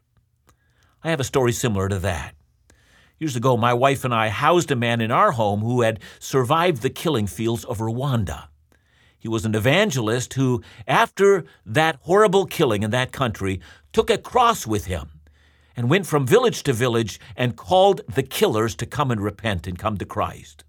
I 1.05 1.11
have 1.11 1.21
a 1.21 1.25
story 1.25 1.53
similar 1.53 1.89
to 1.89 1.99
that. 2.01 2.35
Years 3.19 3.35
ago, 3.35 3.57
my 3.57 3.75
wife 3.75 4.05
and 4.05 4.15
I 4.15 4.29
housed 4.29 4.71
a 4.71 4.77
man 4.77 5.01
in 5.01 5.11
our 5.11 5.33
home 5.33 5.61
who 5.61 5.81
had 5.81 5.99
survived 6.21 6.83
the 6.83 6.91
killing 6.91 7.27
fields 7.27 7.65
of 7.65 7.79
Rwanda. 7.79 8.45
He 9.19 9.27
was 9.27 9.45
an 9.45 9.57
evangelist 9.57 10.35
who, 10.35 10.63
after 10.87 11.45
that 11.67 11.99
horrible 12.03 12.47
killing 12.47 12.85
in 12.85 12.93
that 12.93 13.11
country, 13.11 13.61
took 13.93 14.09
a 14.09 14.19
cross 14.19 14.69
with 14.69 14.85
him 14.85 15.11
and 15.77 15.91
went 15.91 16.07
from 16.07 16.29
village 16.29 16.63
to 16.63 16.73
village 16.73 17.19
and 17.35 17.57
called 17.57 18.03
the 18.07 18.23
killers 18.23 18.77
to 18.77 18.87
come 18.87 19.11
and 19.11 19.21
repent 19.21 19.67
and 19.67 19.81
come 19.81 19.99
to 19.99 20.05
Christ. 20.05 20.63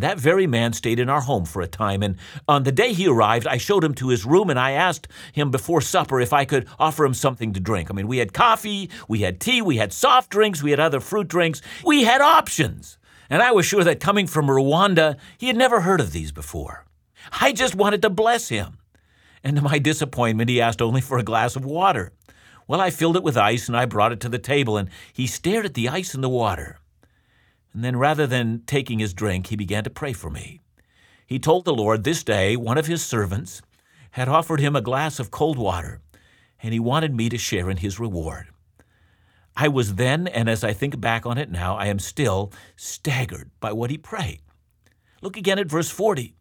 That 0.00 0.18
very 0.18 0.46
man 0.46 0.72
stayed 0.74 1.00
in 1.00 1.08
our 1.08 1.20
home 1.20 1.44
for 1.44 1.60
a 1.60 1.66
time, 1.66 2.04
and 2.04 2.16
on 2.46 2.62
the 2.62 2.70
day 2.70 2.92
he 2.92 3.08
arrived, 3.08 3.48
I 3.48 3.56
showed 3.56 3.82
him 3.82 3.94
to 3.94 4.10
his 4.10 4.24
room 4.24 4.48
and 4.48 4.58
I 4.58 4.70
asked 4.70 5.08
him 5.32 5.50
before 5.50 5.80
supper 5.80 6.20
if 6.20 6.32
I 6.32 6.44
could 6.44 6.68
offer 6.78 7.04
him 7.04 7.14
something 7.14 7.52
to 7.52 7.60
drink. 7.60 7.90
I 7.90 7.94
mean, 7.94 8.06
we 8.06 8.18
had 8.18 8.32
coffee, 8.32 8.90
we 9.08 9.20
had 9.20 9.40
tea, 9.40 9.60
we 9.60 9.76
had 9.76 9.92
soft 9.92 10.30
drinks, 10.30 10.62
we 10.62 10.70
had 10.70 10.78
other 10.78 11.00
fruit 11.00 11.26
drinks, 11.26 11.62
we 11.84 12.04
had 12.04 12.20
options. 12.20 12.96
And 13.28 13.42
I 13.42 13.50
was 13.50 13.66
sure 13.66 13.82
that 13.82 13.98
coming 13.98 14.28
from 14.28 14.46
Rwanda, 14.46 15.16
he 15.36 15.48
had 15.48 15.56
never 15.56 15.80
heard 15.80 16.00
of 16.00 16.12
these 16.12 16.30
before. 16.30 16.84
I 17.40 17.52
just 17.52 17.74
wanted 17.74 18.00
to 18.02 18.10
bless 18.10 18.48
him. 18.48 18.78
And 19.42 19.56
to 19.56 19.62
my 19.62 19.78
disappointment, 19.78 20.48
he 20.48 20.60
asked 20.60 20.80
only 20.80 21.00
for 21.00 21.18
a 21.18 21.24
glass 21.24 21.56
of 21.56 21.64
water. 21.64 22.12
Well, 22.68 22.80
I 22.80 22.90
filled 22.90 23.16
it 23.16 23.22
with 23.24 23.36
ice 23.36 23.66
and 23.66 23.76
I 23.76 23.84
brought 23.84 24.12
it 24.12 24.20
to 24.20 24.28
the 24.28 24.38
table, 24.38 24.76
and 24.76 24.90
he 25.12 25.26
stared 25.26 25.66
at 25.66 25.74
the 25.74 25.88
ice 25.88 26.14
and 26.14 26.22
the 26.22 26.28
water. 26.28 26.78
And 27.72 27.84
then, 27.84 27.96
rather 27.96 28.26
than 28.26 28.62
taking 28.66 28.98
his 28.98 29.14
drink, 29.14 29.48
he 29.48 29.56
began 29.56 29.84
to 29.84 29.90
pray 29.90 30.12
for 30.12 30.30
me. 30.30 30.60
He 31.26 31.38
told 31.38 31.64
the 31.64 31.74
Lord 31.74 32.04
this 32.04 32.24
day 32.24 32.56
one 32.56 32.78
of 32.78 32.86
his 32.86 33.04
servants 33.04 33.60
had 34.12 34.28
offered 34.28 34.60
him 34.60 34.74
a 34.74 34.80
glass 34.80 35.20
of 35.20 35.30
cold 35.30 35.58
water, 35.58 36.00
and 36.62 36.72
he 36.72 36.80
wanted 36.80 37.14
me 37.14 37.28
to 37.28 37.38
share 37.38 37.68
in 37.68 37.76
his 37.76 38.00
reward. 38.00 38.48
I 39.54 39.68
was 39.68 39.96
then, 39.96 40.26
and 40.28 40.48
as 40.48 40.64
I 40.64 40.72
think 40.72 41.00
back 41.00 41.26
on 41.26 41.36
it 41.36 41.50
now, 41.50 41.76
I 41.76 41.86
am 41.86 41.98
still 41.98 42.52
staggered 42.76 43.50
by 43.60 43.72
what 43.72 43.90
he 43.90 43.98
prayed. 43.98 44.40
Look 45.20 45.36
again 45.36 45.58
at 45.58 45.66
verse 45.66 45.90
40. 45.90 46.34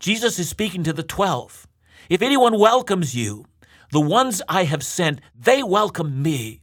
Jesus 0.00 0.38
is 0.38 0.48
speaking 0.48 0.82
to 0.84 0.92
the 0.92 1.02
twelve. 1.02 1.66
If 2.08 2.22
anyone 2.22 2.58
welcomes 2.58 3.14
you, 3.14 3.44
the 3.92 4.00
ones 4.00 4.42
I 4.48 4.64
have 4.64 4.82
sent, 4.82 5.20
they 5.38 5.62
welcome 5.62 6.22
me. 6.22 6.62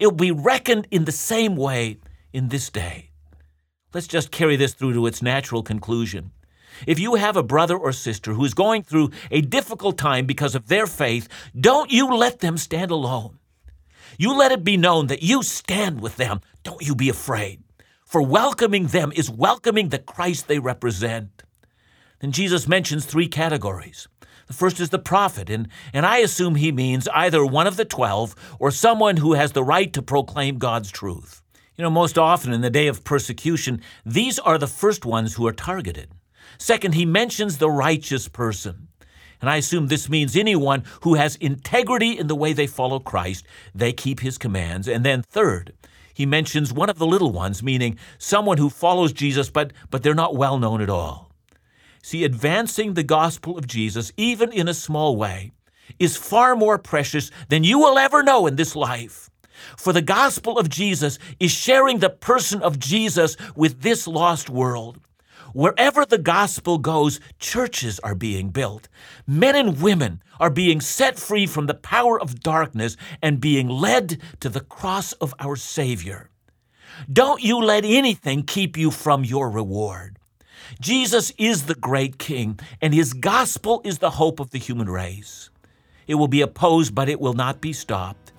It 0.00 0.06
will 0.06 0.12
be 0.12 0.32
reckoned 0.32 0.88
in 0.90 1.04
the 1.04 1.12
same 1.12 1.56
way 1.56 1.98
in 2.32 2.48
this 2.48 2.70
day. 2.70 3.10
Let's 3.94 4.08
just 4.08 4.32
carry 4.32 4.56
this 4.56 4.74
through 4.74 4.94
to 4.94 5.06
its 5.06 5.22
natural 5.22 5.62
conclusion. 5.62 6.32
If 6.84 6.98
you 6.98 7.14
have 7.14 7.36
a 7.36 7.44
brother 7.44 7.78
or 7.78 7.92
sister 7.92 8.32
who 8.32 8.44
is 8.44 8.52
going 8.52 8.82
through 8.82 9.12
a 9.30 9.40
difficult 9.40 9.96
time 9.96 10.26
because 10.26 10.56
of 10.56 10.66
their 10.66 10.88
faith, 10.88 11.28
don't 11.58 11.92
you 11.92 12.12
let 12.12 12.40
them 12.40 12.58
stand 12.58 12.90
alone. 12.90 13.38
You 14.18 14.36
let 14.36 14.50
it 14.50 14.64
be 14.64 14.76
known 14.76 15.06
that 15.06 15.22
you 15.22 15.44
stand 15.44 16.00
with 16.00 16.16
them. 16.16 16.40
Don't 16.64 16.82
you 16.82 16.96
be 16.96 17.08
afraid. 17.08 17.62
For 18.04 18.20
welcoming 18.20 18.88
them 18.88 19.12
is 19.14 19.30
welcoming 19.30 19.90
the 19.90 20.00
Christ 20.00 20.48
they 20.48 20.58
represent. 20.58 21.44
Then 22.18 22.32
Jesus 22.32 22.66
mentions 22.66 23.04
three 23.04 23.28
categories. 23.28 24.08
The 24.48 24.54
first 24.54 24.80
is 24.80 24.90
the 24.90 24.98
prophet, 24.98 25.48
and, 25.48 25.68
and 25.92 26.04
I 26.04 26.18
assume 26.18 26.56
he 26.56 26.72
means 26.72 27.06
either 27.14 27.46
one 27.46 27.68
of 27.68 27.76
the 27.76 27.84
twelve 27.84 28.34
or 28.58 28.72
someone 28.72 29.18
who 29.18 29.34
has 29.34 29.52
the 29.52 29.62
right 29.62 29.92
to 29.92 30.02
proclaim 30.02 30.58
God's 30.58 30.90
truth. 30.90 31.42
You 31.76 31.82
know, 31.82 31.90
most 31.90 32.16
often 32.16 32.52
in 32.52 32.60
the 32.60 32.70
day 32.70 32.86
of 32.86 33.02
persecution, 33.02 33.80
these 34.06 34.38
are 34.38 34.58
the 34.58 34.68
first 34.68 35.04
ones 35.04 35.34
who 35.34 35.46
are 35.46 35.52
targeted. 35.52 36.10
Second, 36.56 36.94
he 36.94 37.04
mentions 37.04 37.58
the 37.58 37.70
righteous 37.70 38.28
person. 38.28 38.88
And 39.40 39.50
I 39.50 39.56
assume 39.56 39.88
this 39.88 40.08
means 40.08 40.36
anyone 40.36 40.84
who 41.02 41.14
has 41.14 41.36
integrity 41.36 42.16
in 42.16 42.28
the 42.28 42.36
way 42.36 42.52
they 42.52 42.68
follow 42.68 43.00
Christ, 43.00 43.44
they 43.74 43.92
keep 43.92 44.20
his 44.20 44.38
commands. 44.38 44.86
And 44.86 45.04
then 45.04 45.22
third, 45.22 45.74
he 46.14 46.26
mentions 46.26 46.72
one 46.72 46.88
of 46.88 46.98
the 46.98 47.06
little 47.06 47.32
ones, 47.32 47.62
meaning 47.62 47.98
someone 48.18 48.58
who 48.58 48.70
follows 48.70 49.12
Jesus, 49.12 49.50
but, 49.50 49.72
but 49.90 50.02
they're 50.02 50.14
not 50.14 50.36
well 50.36 50.58
known 50.58 50.80
at 50.80 50.88
all. 50.88 51.32
See, 52.02 52.22
advancing 52.22 52.94
the 52.94 53.02
gospel 53.02 53.58
of 53.58 53.66
Jesus, 53.66 54.12
even 54.16 54.52
in 54.52 54.68
a 54.68 54.74
small 54.74 55.16
way, 55.16 55.50
is 55.98 56.16
far 56.16 56.54
more 56.54 56.78
precious 56.78 57.30
than 57.48 57.64
you 57.64 57.80
will 57.80 57.98
ever 57.98 58.22
know 58.22 58.46
in 58.46 58.56
this 58.56 58.76
life. 58.76 59.28
For 59.76 59.92
the 59.92 60.02
gospel 60.02 60.58
of 60.58 60.68
Jesus 60.68 61.18
is 61.38 61.50
sharing 61.50 61.98
the 61.98 62.10
person 62.10 62.62
of 62.62 62.78
Jesus 62.78 63.36
with 63.54 63.82
this 63.82 64.06
lost 64.06 64.50
world. 64.50 65.00
Wherever 65.52 66.04
the 66.04 66.18
gospel 66.18 66.78
goes, 66.78 67.20
churches 67.38 68.00
are 68.00 68.16
being 68.16 68.50
built. 68.50 68.88
Men 69.26 69.54
and 69.54 69.80
women 69.80 70.20
are 70.40 70.50
being 70.50 70.80
set 70.80 71.16
free 71.16 71.46
from 71.46 71.66
the 71.66 71.74
power 71.74 72.20
of 72.20 72.40
darkness 72.40 72.96
and 73.22 73.40
being 73.40 73.68
led 73.68 74.20
to 74.40 74.48
the 74.48 74.60
cross 74.60 75.12
of 75.14 75.32
our 75.38 75.54
Savior. 75.54 76.28
Don't 77.12 77.42
you 77.42 77.60
let 77.60 77.84
anything 77.84 78.42
keep 78.42 78.76
you 78.76 78.90
from 78.90 79.24
your 79.24 79.48
reward. 79.48 80.18
Jesus 80.80 81.30
is 81.38 81.66
the 81.66 81.74
great 81.74 82.18
King, 82.18 82.58
and 82.80 82.92
his 82.92 83.12
gospel 83.12 83.80
is 83.84 83.98
the 83.98 84.10
hope 84.10 84.40
of 84.40 84.50
the 84.50 84.58
human 84.58 84.88
race. 84.88 85.50
It 86.06 86.16
will 86.16 86.28
be 86.28 86.40
opposed, 86.40 86.94
but 86.94 87.08
it 87.08 87.20
will 87.20 87.32
not 87.32 87.60
be 87.60 87.72
stopped. 87.72 88.32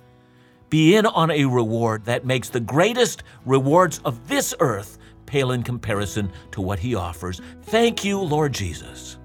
Be 0.76 0.94
in 0.94 1.06
on 1.06 1.30
a 1.30 1.46
reward 1.46 2.04
that 2.04 2.26
makes 2.26 2.50
the 2.50 2.60
greatest 2.60 3.22
rewards 3.46 3.98
of 4.04 4.28
this 4.28 4.54
earth 4.60 4.98
pale 5.24 5.52
in 5.52 5.62
comparison 5.62 6.30
to 6.50 6.60
what 6.60 6.78
he 6.78 6.94
offers. 6.94 7.40
Thank 7.62 8.04
you, 8.04 8.20
Lord 8.20 8.52
Jesus, 8.52 9.16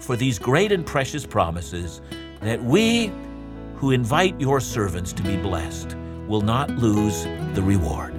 for 0.00 0.16
these 0.16 0.36
great 0.36 0.72
and 0.72 0.84
precious 0.84 1.24
promises 1.24 2.00
that 2.40 2.60
we 2.64 3.12
who 3.76 3.92
invite 3.92 4.40
your 4.40 4.58
servants 4.58 5.12
to 5.12 5.22
be 5.22 5.36
blessed 5.36 5.96
will 6.26 6.40
not 6.40 6.68
lose 6.70 7.22
the 7.54 7.62
reward. 7.62 8.12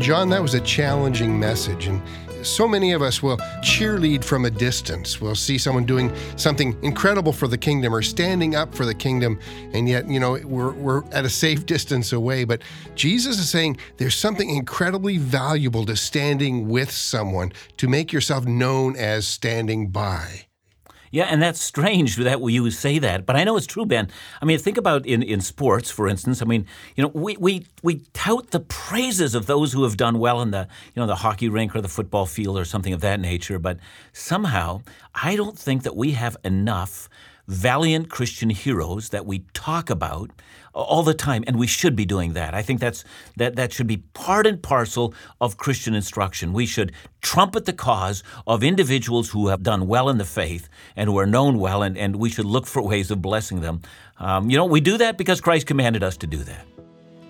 John, 0.00 0.30
that 0.30 0.42
was 0.42 0.54
a 0.54 0.60
challenging 0.62 1.38
message. 1.38 1.86
And 1.86 2.02
so 2.44 2.68
many 2.68 2.92
of 2.92 3.02
us 3.02 3.22
will 3.22 3.38
cheerlead 3.62 4.22
from 4.22 4.44
a 4.44 4.50
distance. 4.50 5.20
We'll 5.20 5.34
see 5.34 5.58
someone 5.58 5.84
doing 5.84 6.14
something 6.36 6.76
incredible 6.82 7.32
for 7.32 7.48
the 7.48 7.58
kingdom 7.58 7.94
or 7.94 8.02
standing 8.02 8.54
up 8.54 8.74
for 8.74 8.84
the 8.84 8.94
kingdom, 8.94 9.38
and 9.72 9.88
yet, 9.88 10.08
you 10.08 10.20
know, 10.20 10.38
we're, 10.44 10.72
we're 10.72 11.04
at 11.12 11.24
a 11.24 11.30
safe 11.30 11.66
distance 11.66 12.12
away. 12.12 12.44
But 12.44 12.62
Jesus 12.94 13.38
is 13.38 13.50
saying 13.50 13.78
there's 13.96 14.16
something 14.16 14.50
incredibly 14.50 15.18
valuable 15.18 15.84
to 15.86 15.96
standing 15.96 16.68
with 16.68 16.90
someone, 16.90 17.52
to 17.78 17.88
make 17.88 18.12
yourself 18.12 18.44
known 18.44 18.96
as 18.96 19.26
standing 19.26 19.88
by. 19.88 20.46
Yeah, 21.14 21.26
and 21.30 21.40
that's 21.40 21.60
strange 21.60 22.16
that 22.28 22.40
you 22.42 22.68
say 22.72 22.98
that, 22.98 23.24
but 23.24 23.36
I 23.36 23.44
know 23.44 23.56
it's 23.56 23.68
true, 23.68 23.86
Ben. 23.86 24.08
I 24.42 24.44
mean, 24.44 24.58
think 24.58 24.76
about 24.76 25.06
in, 25.06 25.22
in 25.22 25.40
sports, 25.40 25.88
for 25.88 26.08
instance. 26.08 26.42
I 26.42 26.44
mean, 26.44 26.66
you 26.96 27.04
know, 27.04 27.12
we, 27.14 27.36
we 27.36 27.66
we 27.84 28.02
tout 28.14 28.50
the 28.50 28.58
praises 28.58 29.36
of 29.36 29.46
those 29.46 29.72
who 29.72 29.84
have 29.84 29.96
done 29.96 30.18
well 30.18 30.42
in 30.42 30.50
the 30.50 30.66
you 30.92 31.00
know 31.00 31.06
the 31.06 31.14
hockey 31.14 31.48
rink 31.48 31.76
or 31.76 31.80
the 31.80 31.88
football 31.88 32.26
field 32.26 32.58
or 32.58 32.64
something 32.64 32.92
of 32.92 33.00
that 33.02 33.20
nature, 33.20 33.60
but 33.60 33.78
somehow 34.12 34.82
I 35.14 35.36
don't 35.36 35.56
think 35.56 35.84
that 35.84 35.94
we 35.94 36.12
have 36.12 36.36
enough 36.42 37.08
valiant 37.46 38.08
Christian 38.10 38.50
heroes 38.50 39.10
that 39.10 39.24
we 39.24 39.44
talk 39.52 39.90
about 39.90 40.30
all 40.74 41.02
the 41.02 41.14
time, 41.14 41.44
and 41.46 41.58
we 41.58 41.66
should 41.66 41.96
be 41.96 42.04
doing 42.04 42.32
that. 42.32 42.54
I 42.54 42.62
think 42.62 42.80
that's 42.80 43.04
that 43.36 43.56
that 43.56 43.72
should 43.72 43.86
be 43.86 43.98
part 43.98 44.46
and 44.46 44.62
parcel 44.62 45.14
of 45.40 45.56
Christian 45.56 45.94
instruction. 45.94 46.52
We 46.52 46.66
should 46.66 46.92
trumpet 47.22 47.64
the 47.64 47.72
cause 47.72 48.22
of 48.46 48.62
individuals 48.62 49.30
who 49.30 49.48
have 49.48 49.62
done 49.62 49.86
well 49.86 50.08
in 50.08 50.18
the 50.18 50.24
faith 50.24 50.68
and 50.96 51.08
who 51.08 51.18
are 51.18 51.26
known 51.26 51.58
well, 51.58 51.82
and, 51.82 51.96
and 51.96 52.16
we 52.16 52.28
should 52.28 52.44
look 52.44 52.66
for 52.66 52.82
ways 52.82 53.10
of 53.10 53.22
blessing 53.22 53.60
them. 53.60 53.82
Um, 54.18 54.50
you 54.50 54.56
know, 54.56 54.66
we 54.66 54.80
do 54.80 54.98
that 54.98 55.16
because 55.16 55.40
Christ 55.40 55.66
commanded 55.66 56.02
us 56.02 56.16
to 56.18 56.26
do 56.26 56.38
that. 56.38 56.66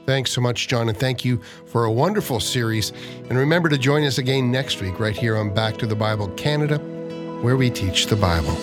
Thanks 0.06 0.32
so 0.32 0.40
much, 0.40 0.68
John, 0.68 0.88
and 0.88 0.98
thank 0.98 1.24
you 1.24 1.40
for 1.66 1.84
a 1.84 1.92
wonderful 1.92 2.38
series. 2.38 2.92
And 3.30 3.38
remember 3.38 3.70
to 3.70 3.78
join 3.78 4.04
us 4.04 4.18
again 4.18 4.50
next 4.50 4.82
week, 4.82 5.00
right 5.00 5.16
here 5.16 5.36
on 5.36 5.54
Back 5.54 5.78
to 5.78 5.86
the 5.86 5.96
Bible 5.96 6.28
Canada, 6.28 6.78
where 7.40 7.56
we 7.56 7.70
teach 7.70 8.06
the 8.06 8.16
Bible. 8.16 8.54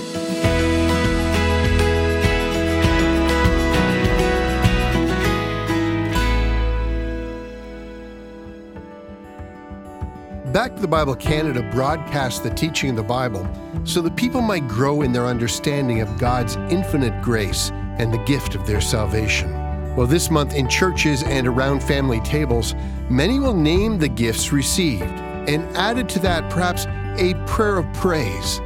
Back 10.51 10.75
to 10.75 10.81
the 10.81 10.87
Bible 10.87 11.15
Canada 11.15 11.63
broadcasts 11.71 12.41
the 12.41 12.49
teaching 12.49 12.89
of 12.89 12.97
the 12.97 13.03
Bible 13.03 13.49
so 13.85 14.01
that 14.01 14.17
people 14.17 14.41
might 14.41 14.67
grow 14.67 15.01
in 15.01 15.13
their 15.13 15.25
understanding 15.25 16.01
of 16.01 16.19
God's 16.19 16.57
infinite 16.69 17.21
grace 17.21 17.71
and 17.97 18.13
the 18.13 18.17
gift 18.25 18.53
of 18.53 18.67
their 18.67 18.81
salvation. 18.81 19.49
Well, 19.95 20.07
this 20.07 20.29
month 20.29 20.53
in 20.53 20.67
churches 20.67 21.23
and 21.23 21.47
around 21.47 21.81
family 21.81 22.19
tables, 22.19 22.75
many 23.09 23.39
will 23.39 23.53
name 23.53 23.97
the 23.97 24.09
gifts 24.09 24.51
received 24.51 25.03
and 25.03 25.63
added 25.77 26.09
to 26.09 26.19
that 26.19 26.51
perhaps 26.51 26.85
a 27.17 27.33
prayer 27.47 27.77
of 27.77 27.93
praise. 27.93 28.57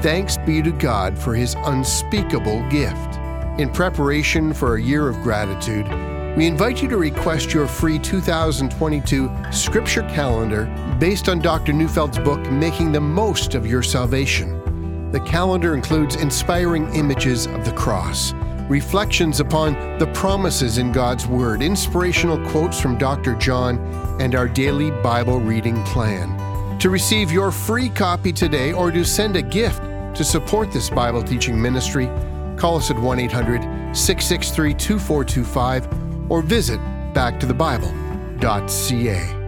Thanks 0.00 0.36
be 0.36 0.62
to 0.62 0.70
God 0.70 1.18
for 1.18 1.34
his 1.34 1.56
unspeakable 1.64 2.62
gift. 2.68 3.16
In 3.58 3.68
preparation 3.68 4.54
for 4.54 4.76
a 4.76 4.82
year 4.82 5.08
of 5.08 5.20
gratitude, 5.22 5.88
we 6.36 6.46
invite 6.46 6.80
you 6.80 6.88
to 6.88 6.96
request 6.96 7.52
your 7.52 7.66
free 7.66 7.98
2022 7.98 9.30
scripture 9.50 10.02
calendar 10.02 10.64
based 10.98 11.28
on 11.28 11.40
Dr. 11.40 11.74
Neufeld's 11.74 12.18
book, 12.18 12.40
Making 12.50 12.90
the 12.90 13.00
Most 13.00 13.54
of 13.54 13.66
Your 13.66 13.82
Salvation. 13.82 15.10
The 15.12 15.20
calendar 15.20 15.74
includes 15.74 16.16
inspiring 16.16 16.94
images 16.94 17.44
of 17.44 17.66
the 17.66 17.72
cross, 17.72 18.32
reflections 18.70 19.40
upon 19.40 19.74
the 19.98 20.10
promises 20.14 20.78
in 20.78 20.90
God's 20.90 21.26
Word, 21.26 21.60
inspirational 21.60 22.42
quotes 22.48 22.80
from 22.80 22.96
Dr. 22.96 23.34
John, 23.34 23.78
and 24.18 24.34
our 24.34 24.48
daily 24.48 24.90
Bible 24.90 25.38
reading 25.38 25.82
plan. 25.84 26.78
To 26.78 26.88
receive 26.88 27.30
your 27.30 27.52
free 27.52 27.90
copy 27.90 28.32
today 28.32 28.72
or 28.72 28.90
to 28.90 29.04
send 29.04 29.36
a 29.36 29.42
gift 29.42 29.82
to 30.14 30.24
support 30.24 30.72
this 30.72 30.88
Bible 30.88 31.22
teaching 31.22 31.60
ministry, 31.60 32.06
call 32.56 32.78
us 32.78 32.90
at 32.90 32.98
1 32.98 33.20
800 33.20 33.60
663 33.94 34.72
2425 34.72 36.01
or 36.32 36.40
visit 36.40 36.80
backtothebible.ca. 37.12 39.41